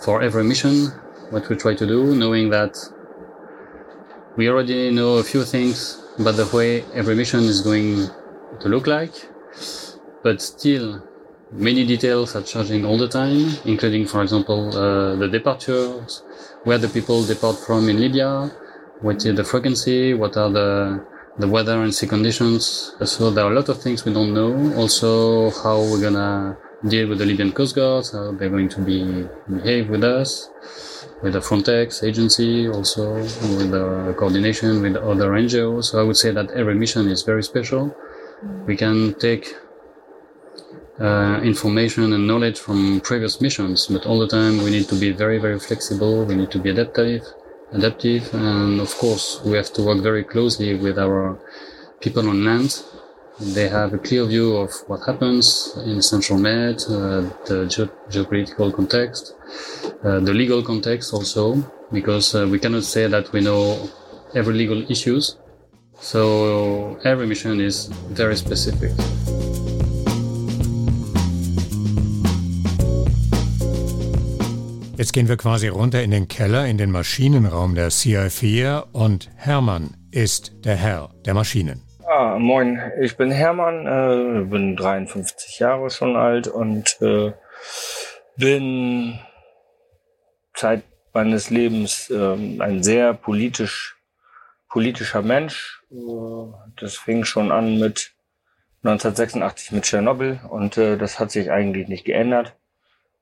for 0.00 0.22
every 0.22 0.44
mission, 0.44 0.92
what 1.30 1.48
we 1.48 1.56
try 1.56 1.74
to 1.74 1.86
do, 1.86 2.14
knowing 2.14 2.50
that 2.50 2.76
we 4.36 4.48
already 4.48 4.90
know 4.90 5.16
a 5.16 5.24
few 5.24 5.44
things 5.44 6.02
about 6.18 6.36
the 6.36 6.48
way 6.56 6.84
every 6.94 7.14
mission 7.14 7.40
is 7.40 7.60
going 7.60 8.08
to 8.60 8.68
look 8.68 8.86
like, 8.86 9.12
but 10.22 10.40
still 10.40 11.02
many 11.52 11.84
details 11.84 12.36
are 12.36 12.42
changing 12.42 12.84
all 12.84 12.98
the 12.98 13.08
time, 13.08 13.50
including, 13.64 14.06
for 14.06 14.22
example, 14.22 14.68
uh, 14.76 15.16
the 15.16 15.28
departures, 15.28 16.22
where 16.64 16.78
the 16.78 16.88
people 16.88 17.24
depart 17.24 17.56
from 17.56 17.88
in 17.88 18.00
Libya, 18.00 18.50
what 19.00 19.24
is 19.24 19.36
the 19.36 19.44
frequency, 19.44 20.14
what 20.14 20.36
are 20.36 20.50
the 20.50 21.04
the 21.38 21.46
weather 21.46 21.82
and 21.82 21.94
sea 21.94 22.06
conditions. 22.06 22.94
So 23.04 23.30
there 23.30 23.44
are 23.44 23.52
a 23.52 23.54
lot 23.54 23.68
of 23.68 23.80
things 23.80 24.04
we 24.04 24.12
don't 24.12 24.34
know. 24.34 24.74
Also, 24.76 25.50
how 25.62 25.80
we're 25.80 26.02
gonna 26.02 26.58
deal 26.86 27.08
with 27.08 27.18
the 27.18 27.26
Libyan 27.26 27.52
Coast 27.52 27.74
Guards, 27.74 28.12
how 28.12 28.32
they're 28.32 28.50
going 28.50 28.68
to 28.68 28.80
be 28.80 29.26
behave 29.50 29.88
with 29.88 30.04
us, 30.04 30.50
with 31.22 31.32
the 31.32 31.40
Frontex 31.40 32.04
agency, 32.04 32.68
also 32.68 33.14
with 33.14 33.70
the 33.72 34.14
coordination 34.16 34.82
with 34.82 34.96
other 34.96 35.30
NGOs. 35.32 35.84
So 35.86 36.00
I 36.00 36.04
would 36.04 36.16
say 36.16 36.30
that 36.30 36.50
every 36.52 36.74
mission 36.74 37.08
is 37.08 37.22
very 37.22 37.42
special. 37.42 37.96
We 38.66 38.76
can 38.76 39.14
take 39.14 39.54
uh, 41.00 41.40
information 41.42 42.12
and 42.12 42.26
knowledge 42.26 42.58
from 42.58 43.00
previous 43.00 43.40
missions, 43.40 43.88
but 43.88 44.06
all 44.06 44.18
the 44.18 44.28
time 44.28 44.58
we 44.58 44.70
need 44.70 44.88
to 44.88 44.94
be 44.94 45.10
very, 45.10 45.38
very 45.38 45.58
flexible. 45.58 46.24
We 46.24 46.36
need 46.36 46.50
to 46.52 46.58
be 46.58 46.70
adaptive, 46.70 47.24
adaptive, 47.72 48.32
and 48.34 48.80
of 48.80 48.94
course 48.96 49.40
we 49.44 49.56
have 49.56 49.72
to 49.74 49.82
work 49.82 49.98
very 49.98 50.22
closely 50.22 50.74
with 50.76 50.98
our 50.98 51.38
people 52.00 52.28
on 52.28 52.44
land. 52.44 52.82
They 53.40 53.68
have 53.68 53.94
a 53.94 53.98
clear 53.98 54.24
view 54.26 54.56
of 54.56 54.72
what 54.88 55.00
happens 55.06 55.72
in 55.86 56.02
Central 56.02 56.40
Med, 56.40 56.82
uh, 56.88 57.22
the 57.46 57.66
ge- 57.68 57.88
geopolitical 58.10 58.72
context, 58.72 59.36
uh, 60.02 60.18
the 60.18 60.32
legal 60.34 60.60
context 60.60 61.14
also, 61.14 61.62
because 61.92 62.34
uh, 62.34 62.48
we 62.50 62.58
cannot 62.58 62.82
say 62.82 63.06
that 63.06 63.32
we 63.32 63.40
know 63.40 63.78
every 64.34 64.54
legal 64.54 64.82
issues. 64.90 65.36
So 66.00 66.98
every 67.04 67.26
mission 67.26 67.60
is 67.60 67.86
very 68.10 68.36
specific. 68.36 68.90
Jetzt 74.96 75.12
gehen 75.12 75.28
wir 75.28 75.36
quasi 75.36 75.68
runter 75.68 76.02
in 76.02 76.10
den 76.10 76.26
Keller, 76.26 76.66
in 76.66 76.76
den 76.76 76.90
Maschinenraum 76.90 77.76
der 77.76 77.92
CI4 77.92 78.86
und 78.90 79.30
Hermann 79.36 79.96
ist 80.10 80.50
der 80.64 80.74
Herr 80.74 81.10
der 81.24 81.34
Maschinen. 81.34 81.87
Ah, 82.10 82.38
moin, 82.38 82.80
ich 83.02 83.18
bin 83.18 83.30
Hermann, 83.30 83.86
äh, 83.86 84.44
bin 84.44 84.76
53 84.76 85.58
Jahre 85.58 85.90
schon 85.90 86.16
alt 86.16 86.48
und 86.48 86.96
äh, 87.02 87.34
bin 88.36 89.18
Zeit 90.54 90.84
meines 91.12 91.50
Lebens 91.50 92.08
äh, 92.08 92.32
ein 92.60 92.82
sehr 92.82 93.12
politisch 93.12 93.98
politischer 94.70 95.20
Mensch. 95.20 95.82
Äh, 95.90 95.96
das 96.76 96.96
fing 96.96 97.24
schon 97.24 97.52
an 97.52 97.78
mit 97.78 98.14
1986 98.84 99.72
mit 99.72 99.84
Tschernobyl 99.84 100.40
und 100.48 100.78
äh, 100.78 100.96
das 100.96 101.20
hat 101.20 101.30
sich 101.30 101.50
eigentlich 101.50 101.88
nicht 101.88 102.06
geändert. 102.06 102.56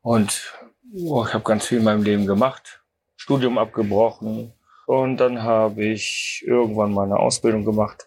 Und 0.00 0.54
Oh, 0.94 1.24
ich 1.26 1.34
habe 1.34 1.42
ganz 1.42 1.66
viel 1.66 1.78
in 1.78 1.84
meinem 1.84 2.04
Leben 2.04 2.26
gemacht, 2.26 2.84
Studium 3.16 3.58
abgebrochen 3.58 4.52
und 4.86 5.16
dann 5.16 5.42
habe 5.42 5.84
ich 5.84 6.44
irgendwann 6.46 6.92
mal 6.92 7.04
eine 7.04 7.18
Ausbildung 7.18 7.64
gemacht 7.64 8.05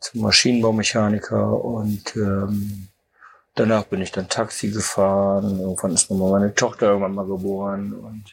zum 0.00 0.22
Maschinenbaumechaniker 0.22 1.64
und 1.64 2.16
ähm, 2.16 2.88
danach 3.54 3.84
bin 3.84 4.00
ich 4.00 4.12
dann 4.12 4.28
Taxi 4.28 4.70
gefahren. 4.70 5.60
Irgendwann 5.60 5.92
ist 5.92 6.10
nochmal 6.10 6.40
meine 6.40 6.54
Tochter 6.54 6.88
irgendwann 6.88 7.14
mal 7.14 7.26
geboren 7.26 7.92
und 7.92 8.24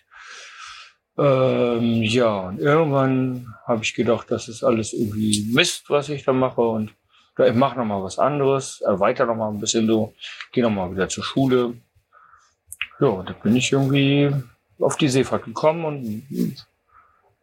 ähm, 1.19 2.03
ja, 2.03 2.47
und 2.47 2.59
irgendwann 2.59 3.55
habe 3.65 3.83
ich 3.83 3.95
gedacht, 3.95 4.29
das 4.29 4.47
ist 4.47 4.63
alles 4.63 4.93
irgendwie 4.93 5.51
Mist, 5.53 5.89
was 5.89 6.09
ich 6.09 6.23
da 6.23 6.33
mache 6.33 6.61
und 6.61 6.93
ich 7.39 7.53
mache 7.53 7.77
noch 7.77 7.85
mal 7.85 8.03
was 8.03 8.19
anderes, 8.19 8.81
erweitere 8.81 9.27
noch 9.27 9.35
mal 9.35 9.49
ein 9.49 9.59
bisschen 9.59 9.87
so, 9.87 10.13
gehe 10.51 10.63
noch 10.63 10.71
mal 10.71 10.91
wieder 10.91 11.09
zur 11.09 11.23
Schule 11.23 11.75
ja, 12.99 13.23
da 13.23 13.33
bin 13.33 13.55
ich 13.55 13.71
irgendwie 13.71 14.31
auf 14.79 14.97
die 14.97 15.09
Seefahrt 15.09 15.45
gekommen 15.45 15.85
und 15.85 16.55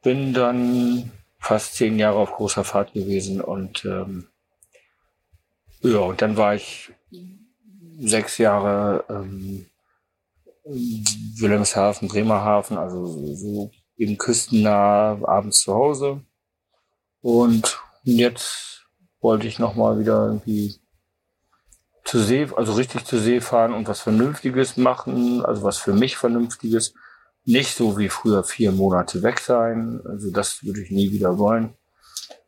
bin 0.03 0.33
dann 0.33 1.11
fast 1.45 1.75
zehn 1.75 1.99
Jahre 1.99 2.19
auf 2.19 2.33
großer 2.33 2.65
Fahrt 2.65 2.95
gewesen 2.95 3.41
und 3.41 3.85
ähm, 3.85 4.29
ja, 5.81 5.99
und 5.99 6.23
dann 6.23 6.39
war 6.39 6.55
ich 6.55 6.93
sechs 7.99 8.39
Jahre 8.39 9.05
ähm, 9.11 9.67
Wilhelmshaven, 10.65 12.09
Bremerhaven, 12.09 12.79
also 12.79 13.07
so 13.35 13.71
eben 13.99 14.17
küstennah, 14.17 15.19
abends 15.23 15.61
zu 15.61 15.75
Hause. 15.75 16.23
Und 17.21 17.79
jetzt 18.03 18.87
wollte 19.21 19.47
ich 19.47 19.59
nochmal 19.59 19.99
wieder 19.99 20.27
irgendwie 20.27 20.77
zu 22.05 22.21
See, 22.21 22.49
also 22.57 22.73
richtig 22.73 23.05
zu 23.05 23.19
See 23.19 23.43
fahren 23.43 23.75
und 23.75 23.87
was 23.87 24.01
Vernünftiges 24.01 24.79
machen, 24.79 25.45
also 25.45 25.63
was 25.63 25.77
für 25.77 25.93
mich 25.93 26.17
Vernünftiges. 26.17 26.95
Nicht 27.45 27.77
so 27.77 27.99
wie 27.99 28.09
früher 28.09 28.43
vier 28.45 28.73
Monate 28.73 29.23
weg 29.23 29.41
sein. 29.41 30.01
Also 30.07 30.31
das 30.31 30.65
würde 30.65 30.83
ich 30.83 30.91
nie 30.91 31.11
wieder 31.13 31.39
wollen. 31.39 31.75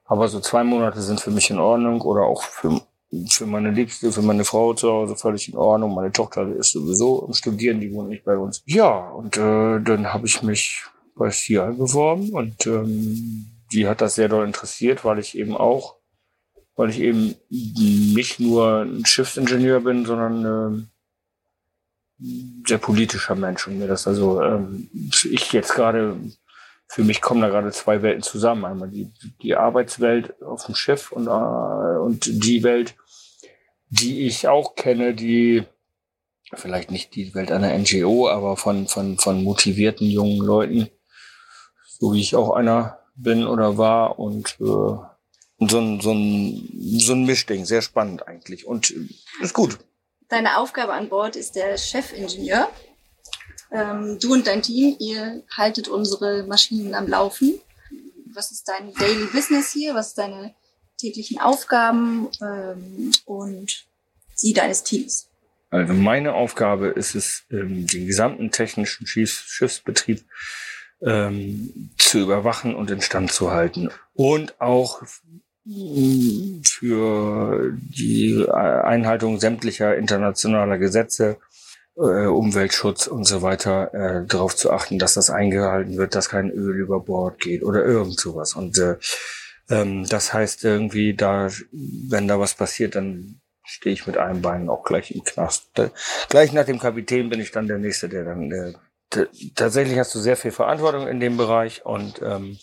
Aber 0.05 0.29
so 0.29 0.41
zwei 0.41 0.65
Monate 0.65 1.03
sind 1.03 1.21
für 1.21 1.31
mich 1.31 1.51
in 1.51 1.59
Ordnung 1.59 2.01
oder 2.01 2.23
auch 2.23 2.43
für, 2.43 2.81
für 3.29 3.47
meine 3.47 3.71
Liebste, 3.71 4.13
für 4.13 4.23
meine 4.23 4.45
Frau 4.45 4.73
zu 4.75 4.91
Hause 4.91 5.17
völlig 5.17 5.49
in 5.49 5.57
Ordnung. 5.57 5.95
Meine 5.95 6.13
Tochter 6.13 6.49
ist 6.49 6.73
sowieso 6.73 7.27
im 7.27 7.35
Studieren, 7.35 7.81
die 7.81 7.93
wohnt 7.93 8.09
nicht 8.09 8.25
bei 8.25 8.37
uns. 8.37 8.63
Ja, 8.67 9.11
und 9.11 9.37
äh, 9.37 9.81
dann 9.81 10.13
habe 10.13 10.27
ich 10.27 10.43
mich 10.43 10.83
bei 11.15 11.31
SIA 11.31 11.73
beworben 11.73 12.31
und 12.31 12.67
ähm, 12.67 13.47
die 13.73 13.89
hat 13.89 14.01
das 14.01 14.15
sehr 14.15 14.29
doll 14.29 14.47
interessiert, 14.47 15.05
weil 15.05 15.19
ich 15.19 15.37
eben 15.37 15.57
auch 15.57 15.97
weil 16.77 16.91
ich 16.91 17.01
eben 17.01 17.35
nicht 17.51 18.39
nur 18.39 18.83
ein 18.83 19.05
Schiffsingenieur 19.07 19.81
bin, 19.81 20.05
sondern 20.05 20.45
äh, 20.45 20.83
sehr 22.19 22.79
politischer 22.79 23.35
Mensch 23.35 23.67
und 23.67 23.79
mir 23.79 23.87
das 23.87 24.07
also 24.07 24.43
ähm, 24.43 24.89
ich 24.93 25.53
jetzt 25.53 25.75
gerade 25.75 26.17
für 26.89 27.03
mich 27.03 27.21
kommen 27.21 27.43
da 27.43 27.49
gerade 27.49 27.73
zwei 27.73 28.01
Welten 28.01 28.23
zusammen. 28.23 28.65
Einmal 28.65 28.89
die 28.89 29.13
die 29.43 29.57
Arbeitswelt 29.57 30.41
auf 30.43 30.67
dem 30.67 30.75
Schiff 30.75 31.13
und 31.13 31.27
äh, 31.27 31.99
und 31.99 32.27
die 32.27 32.63
Welt 32.63 32.95
die 33.89 34.27
ich 34.27 34.49
auch 34.49 34.75
kenne 34.75 35.15
die 35.15 35.65
vielleicht 36.55 36.91
nicht 36.91 37.15
die 37.15 37.35
Welt 37.35 37.53
einer 37.53 37.77
NGO 37.77 38.29
aber 38.29 38.57
von 38.57 38.87
von 38.87 39.19
von 39.19 39.43
motivierten 39.43 40.09
jungen 40.09 40.39
Leuten 40.39 40.89
so 41.99 42.13
wie 42.13 42.21
ich 42.21 42.37
auch 42.37 42.51
einer 42.51 42.99
bin 43.17 43.47
oder 43.47 43.79
war. 43.79 44.19
Und 44.19 44.57
äh, 44.61 44.65
so 44.65 45.09
ein, 45.59 46.01
so 46.01 46.13
ein, 46.13 46.99
so 46.99 47.13
ein 47.13 47.25
Mischding, 47.25 47.65
sehr 47.65 47.83
spannend 47.83 48.27
eigentlich. 48.27 48.67
Und 48.67 48.91
äh, 48.91 49.09
ist 49.43 49.55
gut. 49.55 49.79
Deine 50.29 50.59
Aufgabe 50.59 50.93
an 50.93 51.09
Bord 51.09 51.37
ist 51.37 51.55
der 51.55 51.79
Chefingenieur. 51.79 52.69
Ähm, 53.71 54.19
du 54.21 54.33
und 54.33 54.47
dein 54.47 54.63
Team, 54.63 54.97
ihr 54.99 55.43
haltet 55.57 55.89
unsere 55.89 56.45
Maschinen 56.45 56.95
am 56.95 57.07
Laufen. 57.07 57.61
Was 58.35 58.51
ist 58.51 58.69
dein 58.69 58.93
Daily 58.95 59.27
Business 59.27 59.73
hier? 59.73 59.95
Was 59.95 60.15
sind 60.15 60.29
deine 60.29 60.55
täglichen 60.99 61.41
Aufgaben 61.41 62.29
ähm, 62.43 63.13
und 63.25 63.87
die 64.43 64.53
deines 64.53 64.83
Teams? 64.83 65.29
Also 65.71 65.93
meine 65.93 66.35
Aufgabe 66.35 66.89
ist 66.89 67.15
es, 67.15 67.45
ähm, 67.51 67.87
den 67.87 68.07
gesamten 68.07 68.51
technischen 68.51 69.07
Schiffsbetrieb 69.07 70.25
ähm, 71.03 71.91
zu 71.99 72.19
überwachen 72.19 72.75
und 72.75 72.91
instand 72.91 73.33
zu 73.33 73.51
halten 73.51 73.91
und 74.15 74.61
auch 74.61 75.03
für 75.67 77.73
die 77.73 78.47
Einhaltung 78.49 79.41
sämtlicher 79.41 79.97
internationaler 79.97 80.79
Gesetze, 80.79 81.39
äh, 81.97 82.27
Umweltschutz 82.27 83.07
und 83.07 83.25
so 83.25 83.43
weiter, 83.43 83.93
äh, 83.95 84.27
darauf 84.27 84.55
zu 84.55 84.71
achten, 84.71 84.99
dass 84.99 85.15
das 85.15 85.31
eingehalten 85.31 85.97
wird, 85.97 86.15
dass 86.15 86.29
kein 86.29 86.51
Öl 86.51 86.77
über 86.77 87.01
Bord 87.01 87.41
geht 87.41 87.65
oder 87.65 87.85
irgend 87.85 88.21
sowas. 88.21 88.55
Und 88.55 88.79
äh, 88.79 88.97
ähm, 89.71 90.07
das 90.09 90.33
heißt 90.33 90.65
irgendwie, 90.65 91.15
da, 91.15 91.49
wenn 91.73 92.29
da 92.29 92.39
was 92.39 92.55
passiert, 92.55 92.95
dann 92.95 93.41
stehe 93.65 93.95
ich 93.95 94.07
mit 94.07 94.17
einem 94.17 94.43
Bein 94.43 94.69
auch 94.69 94.85
gleich 94.85 95.11
im 95.11 95.25
Knast. 95.25 95.71
Da, 95.75 95.91
gleich 96.29 96.53
nach 96.53 96.67
dem 96.67 96.79
Kapitän 96.79 97.29
bin 97.29 97.41
ich 97.41 97.51
dann 97.51 97.67
der 97.67 97.79
Nächste, 97.79 98.09
der 98.09 98.25
dann 98.25 98.53
äh, 98.53 99.27
tatsächlich 99.55 99.99
hast 99.99 100.15
du 100.15 100.21
sehr 100.21 100.37
viel 100.37 100.53
Verantwortung 100.53 101.09
in 101.09 101.21
dem 101.21 101.37
Bereich 101.37 101.85
und 101.85 102.21
ähm, 102.23 102.59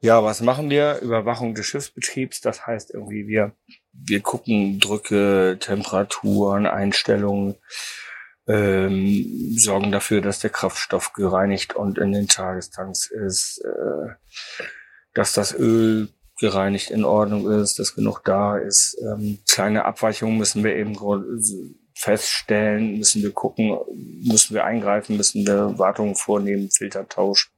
ja, 0.00 0.24
was 0.24 0.40
machen 0.40 0.70
wir? 0.70 1.00
Überwachung 1.00 1.54
des 1.54 1.66
Schiffsbetriebs. 1.66 2.40
Das 2.40 2.66
heißt 2.66 2.90
irgendwie, 2.92 3.26
wir, 3.26 3.52
wir 3.92 4.20
gucken 4.20 4.80
Drücke, 4.80 5.58
Temperaturen, 5.60 6.66
Einstellungen, 6.66 7.56
ähm, 8.48 9.54
sorgen 9.56 9.92
dafür, 9.92 10.22
dass 10.22 10.40
der 10.40 10.50
Kraftstoff 10.50 11.12
gereinigt 11.12 11.76
und 11.76 11.98
in 11.98 12.12
den 12.12 12.28
Tagestanks 12.28 13.10
ist, 13.10 13.62
äh, 13.64 14.14
dass 15.12 15.34
das 15.34 15.54
Öl 15.54 16.08
gereinigt 16.38 16.90
in 16.90 17.04
Ordnung 17.04 17.50
ist, 17.50 17.78
dass 17.78 17.94
genug 17.94 18.22
da 18.24 18.56
ist. 18.56 18.96
Ähm, 19.02 19.40
kleine 19.50 19.84
Abweichungen 19.84 20.38
müssen 20.38 20.64
wir 20.64 20.74
eben 20.74 20.96
feststellen, 21.94 22.96
müssen 22.96 23.22
wir 23.22 23.32
gucken, 23.32 23.78
müssen 24.22 24.54
wir 24.54 24.64
eingreifen, 24.64 25.18
müssen 25.18 25.46
wir 25.46 25.78
Wartungen 25.78 26.14
vornehmen, 26.14 26.70
Filtertausch 26.70 27.52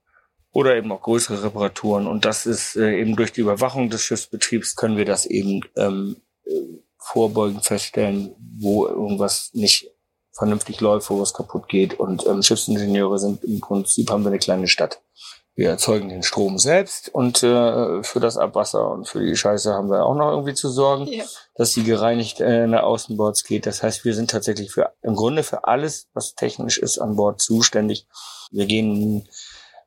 oder 0.52 0.76
eben 0.76 0.92
auch 0.92 1.00
größere 1.00 1.42
Reparaturen. 1.42 2.06
Und 2.06 2.24
das 2.24 2.46
ist 2.46 2.76
äh, 2.76 3.00
eben 3.00 3.16
durch 3.16 3.32
die 3.32 3.40
Überwachung 3.40 3.90
des 3.90 4.02
Schiffsbetriebs 4.02 4.76
können 4.76 4.96
wir 4.96 5.06
das 5.06 5.26
eben 5.26 5.60
ähm, 5.76 6.16
äh, 6.44 6.50
vorbeugend 6.98 7.64
feststellen, 7.64 8.34
wo 8.58 8.86
irgendwas 8.86 9.50
nicht 9.54 9.90
vernünftig 10.32 10.80
läuft, 10.80 11.10
wo 11.10 11.20
was 11.20 11.34
kaputt 11.34 11.68
geht. 11.68 11.98
Und 11.98 12.26
ähm, 12.26 12.42
Schiffsingenieure 12.42 13.18
sind 13.18 13.44
im 13.44 13.60
Prinzip 13.60 14.10
haben 14.10 14.24
wir 14.24 14.28
eine 14.28 14.38
kleine 14.38 14.68
Stadt. 14.68 15.00
Wir 15.54 15.68
erzeugen 15.68 16.08
den 16.08 16.22
Strom 16.22 16.58
selbst 16.58 17.10
und 17.10 17.42
äh, 17.42 18.02
für 18.02 18.20
das 18.20 18.38
Abwasser 18.38 18.90
und 18.90 19.06
für 19.06 19.20
die 19.22 19.36
Scheiße 19.36 19.74
haben 19.74 19.90
wir 19.90 20.06
auch 20.06 20.14
noch 20.14 20.30
irgendwie 20.30 20.54
zu 20.54 20.70
sorgen, 20.70 21.06
ja. 21.08 21.24
dass 21.56 21.72
die 21.72 21.84
gereinigt 21.84 22.40
äh, 22.40 22.66
nach 22.66 22.84
Außenbords 22.84 23.44
geht. 23.44 23.66
Das 23.66 23.82
heißt, 23.82 24.06
wir 24.06 24.14
sind 24.14 24.30
tatsächlich 24.30 24.70
für 24.70 24.94
im 25.02 25.14
Grunde 25.14 25.42
für 25.42 25.64
alles, 25.64 26.08
was 26.14 26.34
technisch 26.34 26.78
ist, 26.78 26.98
an 26.98 27.16
Bord 27.16 27.42
zuständig. 27.42 28.06
Wir 28.50 28.64
gehen 28.64 29.28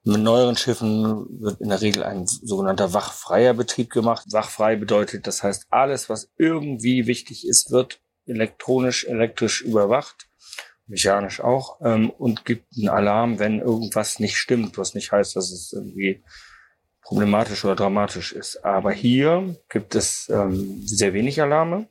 mit 0.05 0.21
neueren 0.21 0.55
Schiffen 0.55 1.41
wird 1.41 1.61
in 1.61 1.69
der 1.69 1.81
Regel 1.81 2.03
ein 2.03 2.27
sogenannter 2.27 2.93
wachfreier 2.93 3.53
Betrieb 3.53 3.89
gemacht. 3.89 4.25
Wachfrei 4.31 4.75
bedeutet, 4.75 5.27
das 5.27 5.43
heißt, 5.43 5.67
alles, 5.69 6.09
was 6.09 6.31
irgendwie 6.37 7.07
wichtig 7.07 7.47
ist, 7.47 7.71
wird 7.71 7.99
elektronisch, 8.25 9.05
elektrisch 9.05 9.61
überwacht 9.61 10.27
mechanisch 10.87 11.41
auch, 11.41 11.79
ähm, 11.81 12.09
und 12.09 12.45
gibt 12.45 12.67
einen 12.77 12.89
Alarm, 12.89 13.39
wenn 13.39 13.59
irgendwas 13.59 14.19
nicht 14.19 14.37
stimmt, 14.37 14.77
was 14.77 14.93
nicht 14.93 15.11
heißt, 15.11 15.35
dass 15.35 15.51
es 15.51 15.73
irgendwie 15.73 16.23
problematisch 17.01 17.63
oder 17.65 17.75
dramatisch 17.75 18.33
ist. 18.33 18.63
Aber 18.63 18.91
hier 18.91 19.55
gibt 19.69 19.95
es 19.95 20.29
ähm, 20.29 20.81
sehr 20.85 21.13
wenig 21.13 21.41
Alarme, 21.41 21.87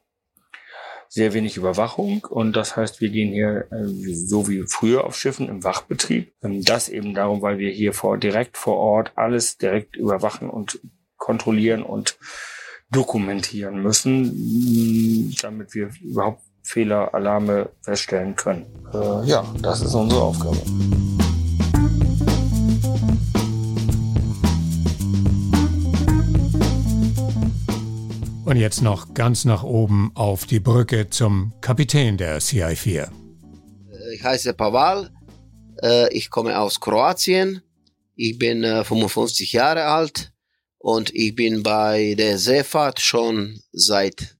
sehr 1.14 1.32
wenig 1.32 1.56
Überwachung 1.56 2.24
und 2.28 2.56
das 2.56 2.76
heißt, 2.76 3.00
wir 3.00 3.08
gehen 3.08 3.32
hier 3.32 3.68
äh, 3.70 3.86
so 4.14 4.48
wie 4.48 4.64
früher 4.66 5.04
auf 5.04 5.16
Schiffen 5.16 5.48
im 5.48 5.62
Wachbetrieb. 5.62 6.32
Ähm, 6.42 6.64
das 6.64 6.88
eben 6.88 7.14
darum, 7.14 7.40
weil 7.40 7.58
wir 7.58 7.70
hier 7.70 7.92
vor, 7.92 8.18
direkt 8.18 8.56
vor 8.56 8.76
Ort 8.78 9.12
alles 9.14 9.56
direkt 9.56 9.94
überwachen 9.94 10.50
und 10.50 10.80
kontrollieren 11.16 11.84
und 11.84 12.18
dokumentieren 12.90 13.80
müssen, 13.80 15.32
damit 15.40 15.74
wir 15.74 15.90
überhaupt 16.02 16.42
Fehler, 16.64 17.14
Alarme 17.14 17.70
feststellen 17.82 18.34
können. 18.34 18.66
Äh, 18.92 19.28
ja, 19.28 19.44
das 19.62 19.82
ist 19.82 19.94
unsere 19.94 20.20
Aufgabe. 20.20 20.58
Und 28.54 28.60
jetzt 28.60 28.82
noch 28.82 29.14
ganz 29.14 29.44
nach 29.44 29.64
oben 29.64 30.12
auf 30.14 30.46
die 30.46 30.60
Brücke 30.60 31.10
zum 31.10 31.52
Kapitän 31.60 32.16
der 32.16 32.40
CI4. 32.40 33.10
Ich 34.12 34.22
heiße 34.22 34.54
Paval, 34.54 35.10
äh, 35.82 36.08
ich 36.14 36.30
komme 36.30 36.56
aus 36.56 36.78
Kroatien, 36.78 37.62
ich 38.14 38.38
bin 38.38 38.62
55 38.62 39.52
äh, 39.52 39.56
Jahre 39.56 39.86
alt 39.86 40.32
und 40.78 41.12
ich 41.12 41.34
bin 41.34 41.64
bei 41.64 42.14
der 42.16 42.38
Seefahrt 42.38 43.00
schon 43.00 43.60
seit 43.72 44.36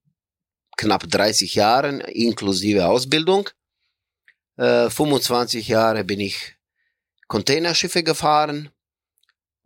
knapp 0.76 1.10
30 1.10 1.56
Jahren 1.56 2.00
inklusive 2.00 2.86
Ausbildung. 2.86 3.48
Äh, 4.56 4.90
25 4.90 5.66
Jahre 5.66 6.04
bin 6.04 6.20
ich 6.20 6.54
Containerschiffe 7.26 8.04
gefahren 8.04 8.70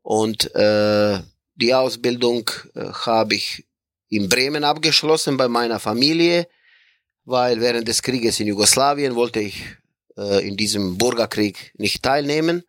und 0.01 0.55
äh, 0.55 1.21
die 1.57 1.75
Ausbildung 1.75 2.51
äh, 2.75 2.87
habe 2.87 3.35
ich 3.35 3.68
in 4.09 4.29
Bremen 4.29 4.65
abgeschlossen 4.65 5.37
bei 5.37 5.49
meiner 5.49 5.79
Familie, 5.79 6.47
weil 7.25 7.61
während 7.61 7.89
des 7.89 8.03
Krieges 8.03 8.41
in 8.41 8.47
Jugoslawien 8.47 9.15
wollte 9.15 9.41
ich 9.41 9.65
äh, 10.17 10.47
in 10.47 10.57
diesem 10.57 10.99
Bürgerkrieg 10.99 11.73
nicht 11.77 12.03
teilnehmen. 12.03 12.63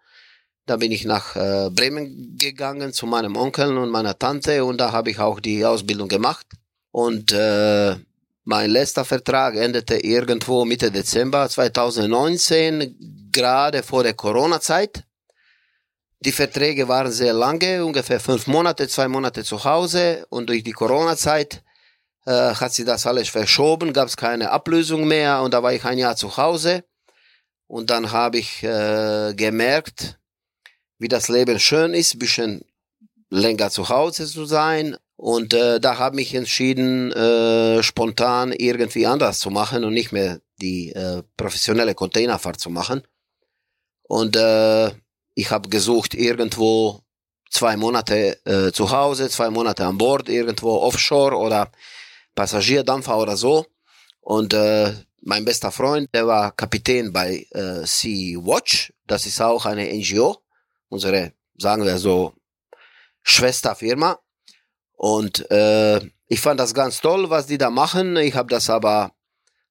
Da 0.65 0.77
bin 0.77 0.91
ich 0.91 1.05
nach 1.05 1.35
äh, 1.35 1.69
Bremen 1.71 2.37
gegangen 2.37 2.93
zu 2.93 3.07
meinem 3.07 3.35
Onkel 3.35 3.77
und 3.77 3.89
meiner 3.89 4.17
Tante 4.17 4.63
und 4.65 4.77
da 4.79 4.91
habe 4.91 5.09
ich 5.11 5.19
auch 5.19 5.39
die 5.39 5.65
Ausbildung 5.65 6.07
gemacht. 6.07 6.45
Und 6.91 7.31
äh, 7.31 7.95
mein 8.43 8.69
letzter 8.69 9.05
Vertrag 9.05 9.55
endete 9.55 9.97
irgendwo 9.97 10.65
Mitte 10.65 10.91
Dezember 10.91 11.47
2019, 11.49 13.29
gerade 13.31 13.83
vor 13.83 14.03
der 14.03 14.13
Corona-Zeit. 14.13 15.03
Die 16.21 16.31
Verträge 16.31 16.87
waren 16.87 17.11
sehr 17.11 17.33
lange, 17.33 17.85
ungefähr 17.85 18.19
fünf 18.19 18.47
Monate, 18.47 18.87
zwei 18.87 19.07
Monate 19.07 19.43
zu 19.43 19.63
Hause 19.63 20.25
und 20.29 20.49
durch 20.49 20.63
die 20.63 20.73
Corona-Zeit 20.73 21.63
äh, 22.25 22.31
hat 22.31 22.73
sich 22.73 22.85
das 22.85 23.07
alles 23.07 23.29
verschoben, 23.29 23.93
gab 23.93 24.07
es 24.07 24.17
keine 24.17 24.51
Ablösung 24.51 25.07
mehr 25.07 25.41
und 25.41 25.53
da 25.53 25.63
war 25.63 25.73
ich 25.73 25.85
ein 25.85 25.97
Jahr 25.97 26.15
zu 26.15 26.35
Hause 26.35 26.83
und 27.67 27.89
dann 27.89 28.11
habe 28.11 28.37
ich 28.37 28.63
äh, 28.63 29.33
gemerkt, 29.35 30.19
wie 30.97 31.07
das 31.07 31.29
Leben 31.29 31.59
schön 31.59 31.93
ist, 31.93 32.19
bisschen 32.19 32.65
länger 33.29 33.69
zu 33.69 33.87
Hause 33.87 34.25
zu 34.25 34.45
sein, 34.45 34.97
und 35.21 35.53
äh, 35.53 35.81
da 35.81 35.97
habe 35.97 36.21
ich 36.21 36.33
entschieden, 36.33 37.11
äh, 37.11 37.83
spontan 37.83 38.53
irgendwie 38.53 39.05
anders 39.05 39.39
zu 39.39 39.49
machen 39.49 39.83
und 39.83 39.93
nicht 39.93 40.13
mehr 40.13 40.39
die 40.61 40.93
äh, 40.93 41.23
professionelle 41.35 41.93
Containerfahrt 41.93 42.57
zu 42.57 42.69
machen. 42.69 43.01
Und 44.03 44.37
äh, 44.37 44.91
ich 45.33 45.51
habe 45.51 45.69
gesucht 45.69 46.13
irgendwo 46.13 47.01
zwei 47.49 47.77
Monate 47.77 48.39
äh, 48.45 48.71
zu 48.71 48.91
Hause, 48.91 49.29
zwei 49.29 49.49
Monate 49.49 49.85
an 49.85 49.97
Bord, 49.97 50.29
irgendwo 50.29 50.77
offshore 50.77 51.35
oder 51.35 51.71
Passagierdampfer 52.35 53.17
oder 53.17 53.35
so. 53.35 53.65
Und 54.21 54.53
äh, 54.53 54.93
mein 55.21 55.45
bester 55.45 55.71
Freund, 55.71 56.09
der 56.13 56.27
war 56.27 56.51
Kapitän 56.51 57.11
bei 57.11 57.45
äh, 57.51 57.85
Sea 57.85 58.37
Watch. 58.39 58.93
Das 59.07 59.25
ist 59.25 59.41
auch 59.41 59.65
eine 59.65 59.91
NGO, 59.93 60.37
unsere, 60.89 61.33
sagen 61.57 61.83
wir 61.83 61.97
so, 61.97 62.33
Schwesterfirma. 63.23 64.19
Und 64.93 65.49
äh, 65.51 65.99
ich 66.27 66.41
fand 66.41 66.59
das 66.59 66.73
ganz 66.73 67.01
toll, 67.01 67.29
was 67.29 67.47
die 67.47 67.57
da 67.57 67.69
machen. 67.69 68.15
Ich 68.17 68.35
habe 68.35 68.49
das 68.49 68.69
aber 68.69 69.11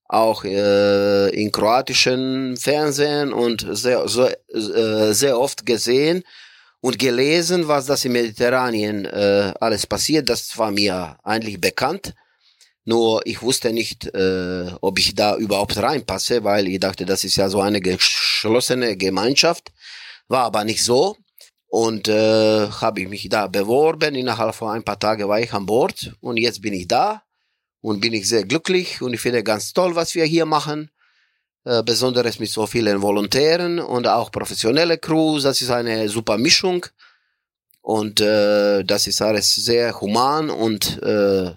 auch 0.09 0.43
äh, 0.43 1.29
in 1.29 1.51
kroatischen 1.51 2.57
Fernsehen 2.57 3.31
und 3.31 3.65
sehr, 3.69 4.07
so, 4.07 4.25
äh, 4.25 5.13
sehr 5.13 5.39
oft 5.39 5.65
gesehen 5.65 6.23
und 6.81 6.97
gelesen, 6.97 7.67
was 7.67 7.85
das 7.85 8.03
im 8.05 8.13
Mediterranean 8.13 9.05
äh, 9.05 9.53
alles 9.59 9.85
passiert. 9.85 10.27
Das 10.27 10.57
war 10.57 10.71
mir 10.71 11.17
eigentlich 11.23 11.61
bekannt. 11.61 12.15
Nur 12.85 13.21
ich 13.25 13.43
wusste 13.43 13.71
nicht, 13.71 14.07
äh, 14.15 14.71
ob 14.81 14.97
ich 14.97 15.13
da 15.13 15.37
überhaupt 15.37 15.77
reinpasse, 15.77 16.43
weil 16.43 16.67
ich 16.67 16.79
dachte, 16.79 17.05
das 17.05 17.23
ist 17.23 17.35
ja 17.35 17.47
so 17.47 17.61
eine 17.61 17.79
geschlossene 17.79 18.97
Gemeinschaft. 18.97 19.71
War 20.27 20.45
aber 20.45 20.63
nicht 20.63 20.83
so. 20.83 21.17
Und 21.67 22.07
äh, 22.07 22.67
habe 22.67 23.01
ich 23.01 23.07
mich 23.09 23.29
da 23.29 23.45
beworben. 23.45 24.15
Innerhalb 24.15 24.55
von 24.55 24.69
ein 24.71 24.83
paar 24.83 24.99
Tagen 24.99 25.27
war 25.27 25.39
ich 25.39 25.53
an 25.53 25.67
Bord 25.67 26.15
und 26.19 26.37
jetzt 26.37 26.63
bin 26.63 26.73
ich 26.73 26.87
da 26.87 27.21
und 27.81 28.01
bin 28.01 28.13
ich 28.13 28.27
sehr 28.27 28.45
glücklich 28.45 29.01
und 29.01 29.13
ich 29.13 29.21
finde 29.21 29.43
ganz 29.43 29.73
toll, 29.73 29.95
was 29.95 30.15
wir 30.15 30.25
hier 30.25 30.45
machen. 30.45 30.91
Äh, 31.65 31.83
besonders 31.83 32.39
mit 32.39 32.49
so 32.49 32.65
vielen 32.65 33.01
Volontären 33.01 33.79
und 33.79 34.07
auch 34.07 34.31
professionelle 34.31 34.97
Crews. 34.97 35.43
Das 35.43 35.61
ist 35.61 35.69
eine 35.69 36.07
super 36.09 36.37
Mischung 36.37 36.85
und 37.81 38.21
äh, 38.21 38.83
das 38.83 39.07
ist 39.07 39.21
alles 39.21 39.55
sehr 39.55 39.99
human 39.99 40.49
und 40.49 41.01
äh, 41.03 41.51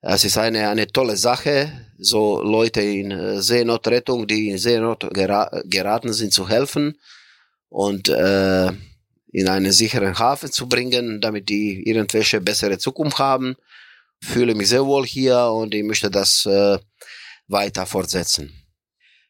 es 0.00 0.24
ist 0.24 0.38
eine, 0.38 0.68
eine 0.68 0.86
tolle 0.86 1.16
Sache, 1.16 1.72
so 1.98 2.40
Leute 2.40 2.80
in 2.80 3.10
äh, 3.10 3.42
Seenotrettung, 3.42 4.26
die 4.26 4.50
in 4.50 4.58
Seenot 4.58 5.08
gera 5.12 5.62
geraten 5.64 6.12
sind, 6.12 6.32
zu 6.32 6.48
helfen. 6.48 6.98
Und 7.68 8.08
äh, 8.08 8.70
in 9.32 9.48
einen 9.48 9.72
sicheren 9.72 10.18
Hafen 10.18 10.50
zu 10.50 10.68
bringen, 10.68 11.20
damit 11.20 11.48
die 11.48 11.86
irgendwelche 11.86 12.40
bessere 12.40 12.78
Zukunft 12.78 13.18
haben. 13.18 13.56
Fühle 14.26 14.54
mich 14.54 14.68
sehr 14.68 14.84
wohl 14.84 15.06
hier 15.06 15.38
und 15.46 15.74
ich 15.74 15.84
möchte 15.84 16.10
das 16.10 16.46
äh, 16.46 16.78
weiter 17.48 17.86
fortsetzen. 17.86 18.52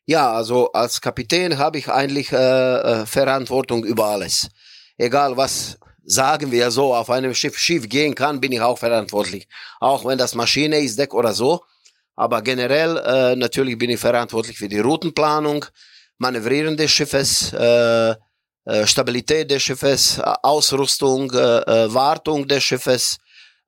Ja, 0.07 0.33
also 0.33 0.71
als 0.73 1.01
Kapitän 1.01 1.59
habe 1.59 1.79
ich 1.79 1.89
eigentlich 1.89 2.33
äh, 2.33 2.37
äh, 2.37 3.07
Verantwortung 3.07 3.85
über 3.85 4.07
alles. 4.07 4.49
Egal 4.97 5.37
was, 5.37 5.79
sagen 6.05 6.53
wir 6.53 6.71
so, 6.71 6.95
auf 6.95 7.11
einem 7.11 7.35
Schiff 7.35 7.59
schief 7.59 7.89
gehen 7.89 8.15
kann, 8.15 8.41
bin 8.41 8.53
ich 8.53 8.61
auch 8.61 8.79
verantwortlich. 8.79 9.49
Auch 9.81 10.05
wenn 10.05 10.17
das 10.17 10.35
Maschine 10.35 10.79
ist, 10.79 10.99
Deck 10.99 11.13
oder 11.13 11.35
so. 11.35 11.63
Aber 12.15 12.41
generell 12.41 12.97
äh, 12.99 13.37
natürlich 13.37 13.77
bin 13.77 13.91
ich 13.91 14.01
verantwortlich 14.01 14.57
für 14.57 14.69
die 14.69 14.79
Routenplanung, 14.79 15.67
Manövrieren 16.19 16.77
des 16.77 16.91
Schiffes, 16.91 17.53
äh, 17.53 18.15
äh, 18.65 18.87
Stabilität 18.87 19.51
des 19.51 19.63
Schiffes, 19.63 20.19
Ausrüstung, 20.43 21.31
äh, 21.33 21.37
äh, 21.37 21.95
Wartung 21.95 22.49
des 22.49 22.65
Schiffes, 22.65 23.19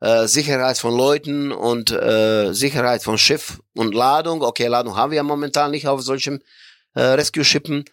äh, 0.01 0.27
Sicherheit 0.27 0.79
von 0.79 0.97
Leuten 0.97 1.53
und 1.53 1.91
äh, 1.91 2.53
Sicherheit 2.53 3.03
von 3.03 3.19
Schiff 3.19 3.61
und 3.75 3.95
Ladung. 3.95 4.43
Okay, 4.43 4.67
Ladung 4.67 4.97
haben 4.97 5.13
wir 5.13 5.23
momentan 5.23 5.71
nicht 5.71 5.87
auf 5.89 6.03
solchen 6.03 6.43
äh, 6.95 7.01
Rescue-Schippen. 7.01 7.85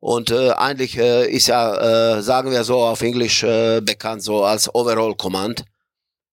Und 0.00 0.30
äh, 0.30 0.50
eigentlich 0.50 0.98
äh, 0.98 1.30
ist 1.30 1.46
ja, 1.46 2.16
äh, 2.18 2.22
sagen 2.22 2.50
wir 2.50 2.62
so 2.64 2.82
auf 2.82 3.00
Englisch 3.00 3.42
äh, 3.42 3.80
bekannt 3.80 4.22
so 4.22 4.44
als 4.44 4.74
Overall 4.74 5.14
Command 5.14 5.64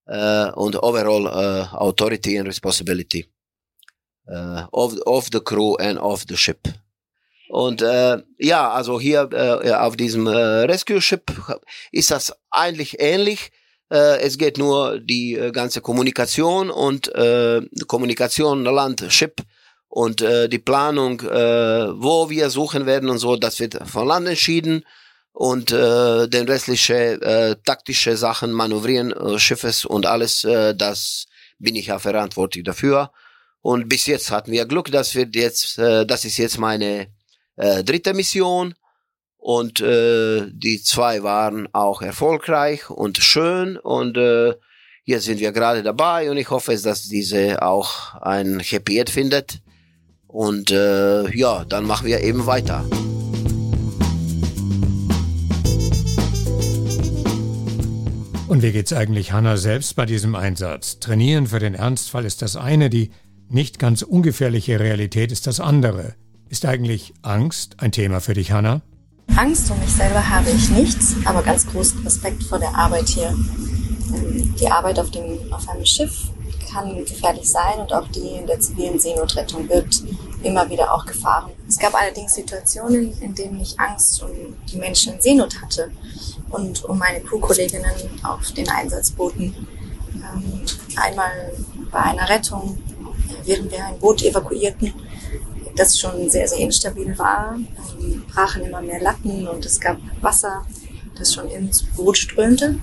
äh, 0.08 0.50
und 0.52 0.76
Overall 0.84 1.28
äh, 1.28 1.76
Authority 1.78 2.38
and 2.38 2.50
Responsibility 2.50 3.28
äh, 4.28 4.64
of, 4.72 4.98
of 5.06 5.30
the 5.32 5.40
crew 5.40 5.76
and 5.76 5.98
of 6.00 6.26
the 6.28 6.36
ship. 6.36 6.68
Und 7.48 7.82
äh, 7.82 8.18
ja, 8.38 8.70
also 8.72 9.00
hier 9.00 9.30
äh, 9.32 9.72
auf 9.72 9.98
diesem 9.98 10.28
äh, 10.28 10.32
Rescue-Ship 10.32 11.24
ist 11.92 12.12
das 12.12 12.34
eigentlich 12.50 13.00
ähnlich. 13.00 13.52
Äh, 13.92 14.22
es 14.22 14.38
geht 14.38 14.58
nur 14.58 15.00
die 15.00 15.36
äh, 15.36 15.52
ganze 15.52 15.82
Kommunikation 15.82 16.70
und 16.70 17.14
äh, 17.14 17.62
Kommunikation 17.88 18.64
Land-Ship 18.64 19.42
und 19.90 20.22
äh, 20.22 20.48
die 20.48 20.60
Planung, 20.60 21.20
äh, 21.20 21.88
wo 22.02 22.30
wir 22.30 22.50
suchen 22.50 22.86
werden 22.86 23.10
und 23.10 23.18
so, 23.18 23.36
das 23.36 23.60
wird 23.60 23.78
von 23.86 24.08
Land 24.08 24.28
entschieden 24.30 24.86
und 25.34 25.72
äh, 25.74 26.30
den 26.30 26.48
restliche 26.48 27.22
äh, 27.22 27.56
taktische 27.66 28.16
Sachen, 28.16 28.54
Manövrieren 28.54 29.12
äh, 29.12 29.38
Schiffes 29.38 29.84
und 29.84 30.06
alles, 30.06 30.46
äh, 30.46 30.74
das 30.74 31.26
bin 31.60 31.76
ich 31.76 31.88
ja 31.88 32.00
verantwortlich 32.00 32.64
dafür. 32.64 33.12
Und 33.62 33.90
bis 33.90 34.08
jetzt 34.08 34.32
hatten 34.32 34.52
wir 34.52 34.66
Glück, 34.66 34.90
dass 34.92 35.16
wir 35.16 35.28
jetzt, 35.34 35.78
äh, 35.78 36.06
das 36.06 36.24
ist 36.24 36.38
jetzt 36.38 36.58
meine 36.58 37.08
äh, 37.58 37.84
dritte 37.84 38.14
Mission 38.14 38.74
und 39.42 39.82
äh, 39.82 40.46
die 40.52 40.84
zwei 40.84 41.24
waren 41.24 41.68
auch 41.74 42.04
erfolgreich 42.04 42.92
und 42.92 43.18
schön 43.18 43.76
und 43.76 44.16
äh, 44.16 44.54
jetzt 45.04 45.26
sind 45.26 45.40
wir 45.40 45.52
gerade 45.52 45.82
dabei 45.82 46.30
und 46.30 46.38
ich 46.38 46.52
hoffe, 46.52 46.78
dass 46.78 47.08
diese 47.08 47.64
auch 47.64 48.22
ein 48.22 48.60
Happy 48.60 49.00
End 49.00 49.10
findet 49.10 49.64
und 50.28 50.70
äh, 50.70 51.36
ja, 51.36 51.66
dann 51.66 51.86
machen 51.86 52.06
wir 52.06 52.22
eben 52.22 52.46
weiter. 52.46 52.86
Und 58.48 58.62
wie 58.62 58.72
geht's 58.72 58.94
eigentlich 58.94 59.32
Hanna 59.32 59.58
selbst 59.58 59.96
bei 59.96 60.06
diesem 60.06 60.36
Einsatz? 60.36 61.00
Trainieren 61.00 61.48
für 61.48 61.60
den 61.60 61.74
Ernstfall 61.74 62.26
ist 62.26 62.44
das 62.44 62.58
eine, 62.58 62.92
die 62.92 63.10
nicht 63.50 63.80
ganz 63.80 64.04
ungefährliche 64.04 64.80
Realität 64.80 65.32
ist 65.32 65.48
das 65.48 65.60
andere. 65.60 66.14
Ist 66.48 66.66
eigentlich 66.66 67.14
Angst 67.24 67.78
ein 67.80 67.92
Thema 67.92 68.20
für 68.20 68.36
dich, 68.36 68.52
Hanna? 68.52 68.84
Angst 69.38 69.72
um 69.72 69.80
mich 69.80 69.94
selber 69.94 70.30
habe 70.30 70.50
ich 70.50 70.70
nichts, 70.70 71.16
aber 71.26 71.42
ganz 71.42 71.66
großen 71.66 72.04
Respekt 72.04 72.44
vor 72.44 72.60
der 72.60 72.76
Arbeit 72.76 73.08
hier. 73.08 73.30
Ähm, 73.30 74.56
die 74.60 74.68
Arbeit 74.68 75.00
auf, 75.00 75.10
dem, 75.12 75.52
auf 75.52 75.68
einem 75.70 75.86
Schiff 75.86 76.30
kann 76.72 77.04
gefährlich 77.06 77.50
sein 77.50 77.80
und 77.80 77.94
auch 77.94 78.08
die 78.10 78.38
in 78.40 78.48
der 78.48 78.60
zivilen 78.60 79.00
Seenotrettung 79.00 79.68
birgt 79.68 80.04
immer 80.44 80.70
wieder 80.70 80.94
auch 80.94 81.06
Gefahren. 81.06 81.52
Es 81.68 81.78
gab 81.78 81.94
allerdings 81.94 82.34
Situationen, 82.34 83.20
in 83.22 83.36
denen 83.36 83.60
ich 83.62 83.80
Angst 83.80 84.22
um 84.24 84.30
die 84.72 84.78
Menschen 84.78 85.14
in 85.14 85.22
Seenot 85.22 85.62
hatte 85.62 85.92
und 86.50 86.84
um 86.86 86.98
meine 86.98 87.22
Crewkolleginnen 87.22 87.92
auf 88.24 88.52
den 88.52 88.70
Einsatzbooten. 88.70 89.56
Ähm, 90.16 90.62
einmal 90.98 91.54
bei 91.92 92.00
einer 92.00 92.28
Rettung, 92.28 92.78
während 93.46 93.72
wir 93.72 93.86
ein 93.86 94.00
Boot 94.00 94.24
evakuierten, 94.24 94.94
das 95.76 96.00
schon 96.00 96.30
sehr, 96.30 96.48
sehr 96.48 96.60
instabil 96.60 97.18
war, 97.18 97.58
ähm, 98.00 98.24
brachen 98.34 98.64
immer 98.64 98.82
mehr 98.82 99.02
Latten 99.02 99.48
und 99.48 99.66
es 99.66 99.80
gab 99.80 99.98
Wasser, 100.22 100.66
das 101.18 101.34
schon 101.34 101.50
ins 101.50 101.84
Boot 101.84 102.18
strömte. 102.18 102.80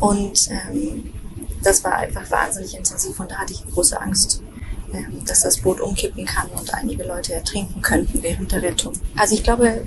Und 0.00 0.50
ähm, 0.50 1.12
das 1.62 1.82
war 1.84 1.96
einfach 1.96 2.30
wahnsinnig 2.30 2.76
intensiv 2.76 3.18
und 3.18 3.30
da 3.30 3.36
hatte 3.36 3.52
ich 3.52 3.64
große 3.72 4.00
Angst, 4.00 4.42
ähm, 4.92 5.24
dass 5.26 5.42
das 5.42 5.58
Boot 5.58 5.80
umkippen 5.80 6.26
kann 6.26 6.48
und 6.50 6.72
einige 6.74 7.04
Leute 7.04 7.34
ertrinken 7.34 7.80
könnten 7.80 8.22
während 8.22 8.52
der 8.52 8.62
Rettung. 8.62 8.92
Also 9.16 9.34
ich 9.34 9.42
glaube, 9.42 9.86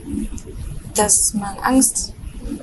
dass 0.96 1.34
man 1.34 1.58
Angst 1.60 2.14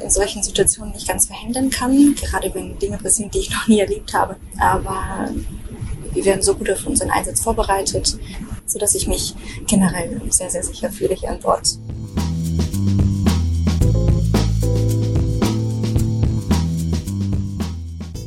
in 0.00 0.10
solchen 0.10 0.42
Situationen 0.42 0.94
nicht 0.94 1.06
ganz 1.06 1.26
verhindern 1.26 1.70
kann, 1.70 2.14
gerade 2.14 2.52
wenn 2.54 2.78
Dinge 2.78 2.98
passieren, 2.98 3.30
die 3.30 3.38
ich 3.38 3.50
noch 3.50 3.68
nie 3.68 3.80
erlebt 3.80 4.14
habe. 4.14 4.36
Aber 4.58 5.28
wir 6.12 6.24
werden 6.24 6.42
so 6.42 6.54
gut 6.54 6.70
auf 6.70 6.86
unseren 6.86 7.10
Einsatz 7.10 7.40
vorbereitet, 7.40 8.18
sodass 8.66 8.94
ich 8.94 9.06
mich 9.06 9.34
generell 9.66 10.20
sehr, 10.30 10.50
sehr 10.50 10.62
sicher 10.62 10.90
fühle 10.90 11.14
hier 11.14 11.30
an 11.30 11.40
Bord. 11.40 11.78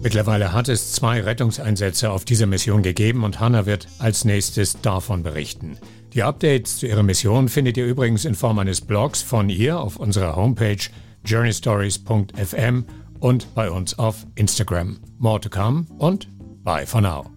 Mittlerweile 0.07 0.53
hat 0.53 0.69
es 0.69 0.93
zwei 0.93 1.19
Rettungseinsätze 1.19 2.11
auf 2.11 2.23
dieser 2.23 2.45
Mission 2.45 2.81
gegeben 2.81 3.25
und 3.25 3.41
Hannah 3.41 3.65
wird 3.65 3.89
als 3.99 4.23
nächstes 4.23 4.79
davon 4.81 5.21
berichten. 5.21 5.77
Die 6.13 6.23
Updates 6.23 6.77
zu 6.79 6.87
ihrer 6.87 7.03
Mission 7.03 7.49
findet 7.49 7.75
ihr 7.75 7.85
übrigens 7.85 8.23
in 8.23 8.33
Form 8.33 8.57
eines 8.59 8.79
Blogs 8.79 9.21
von 9.21 9.49
ihr 9.49 9.77
auf 9.77 9.97
unserer 9.97 10.37
Homepage 10.37 10.77
journeystories.fm 11.25 12.85
und 13.19 13.53
bei 13.53 13.69
uns 13.69 13.99
auf 13.99 14.25
Instagram. 14.35 14.97
More 15.19 15.41
to 15.41 15.49
come 15.49 15.85
und 15.97 16.29
bye 16.63 16.85
for 16.85 17.01
now. 17.01 17.36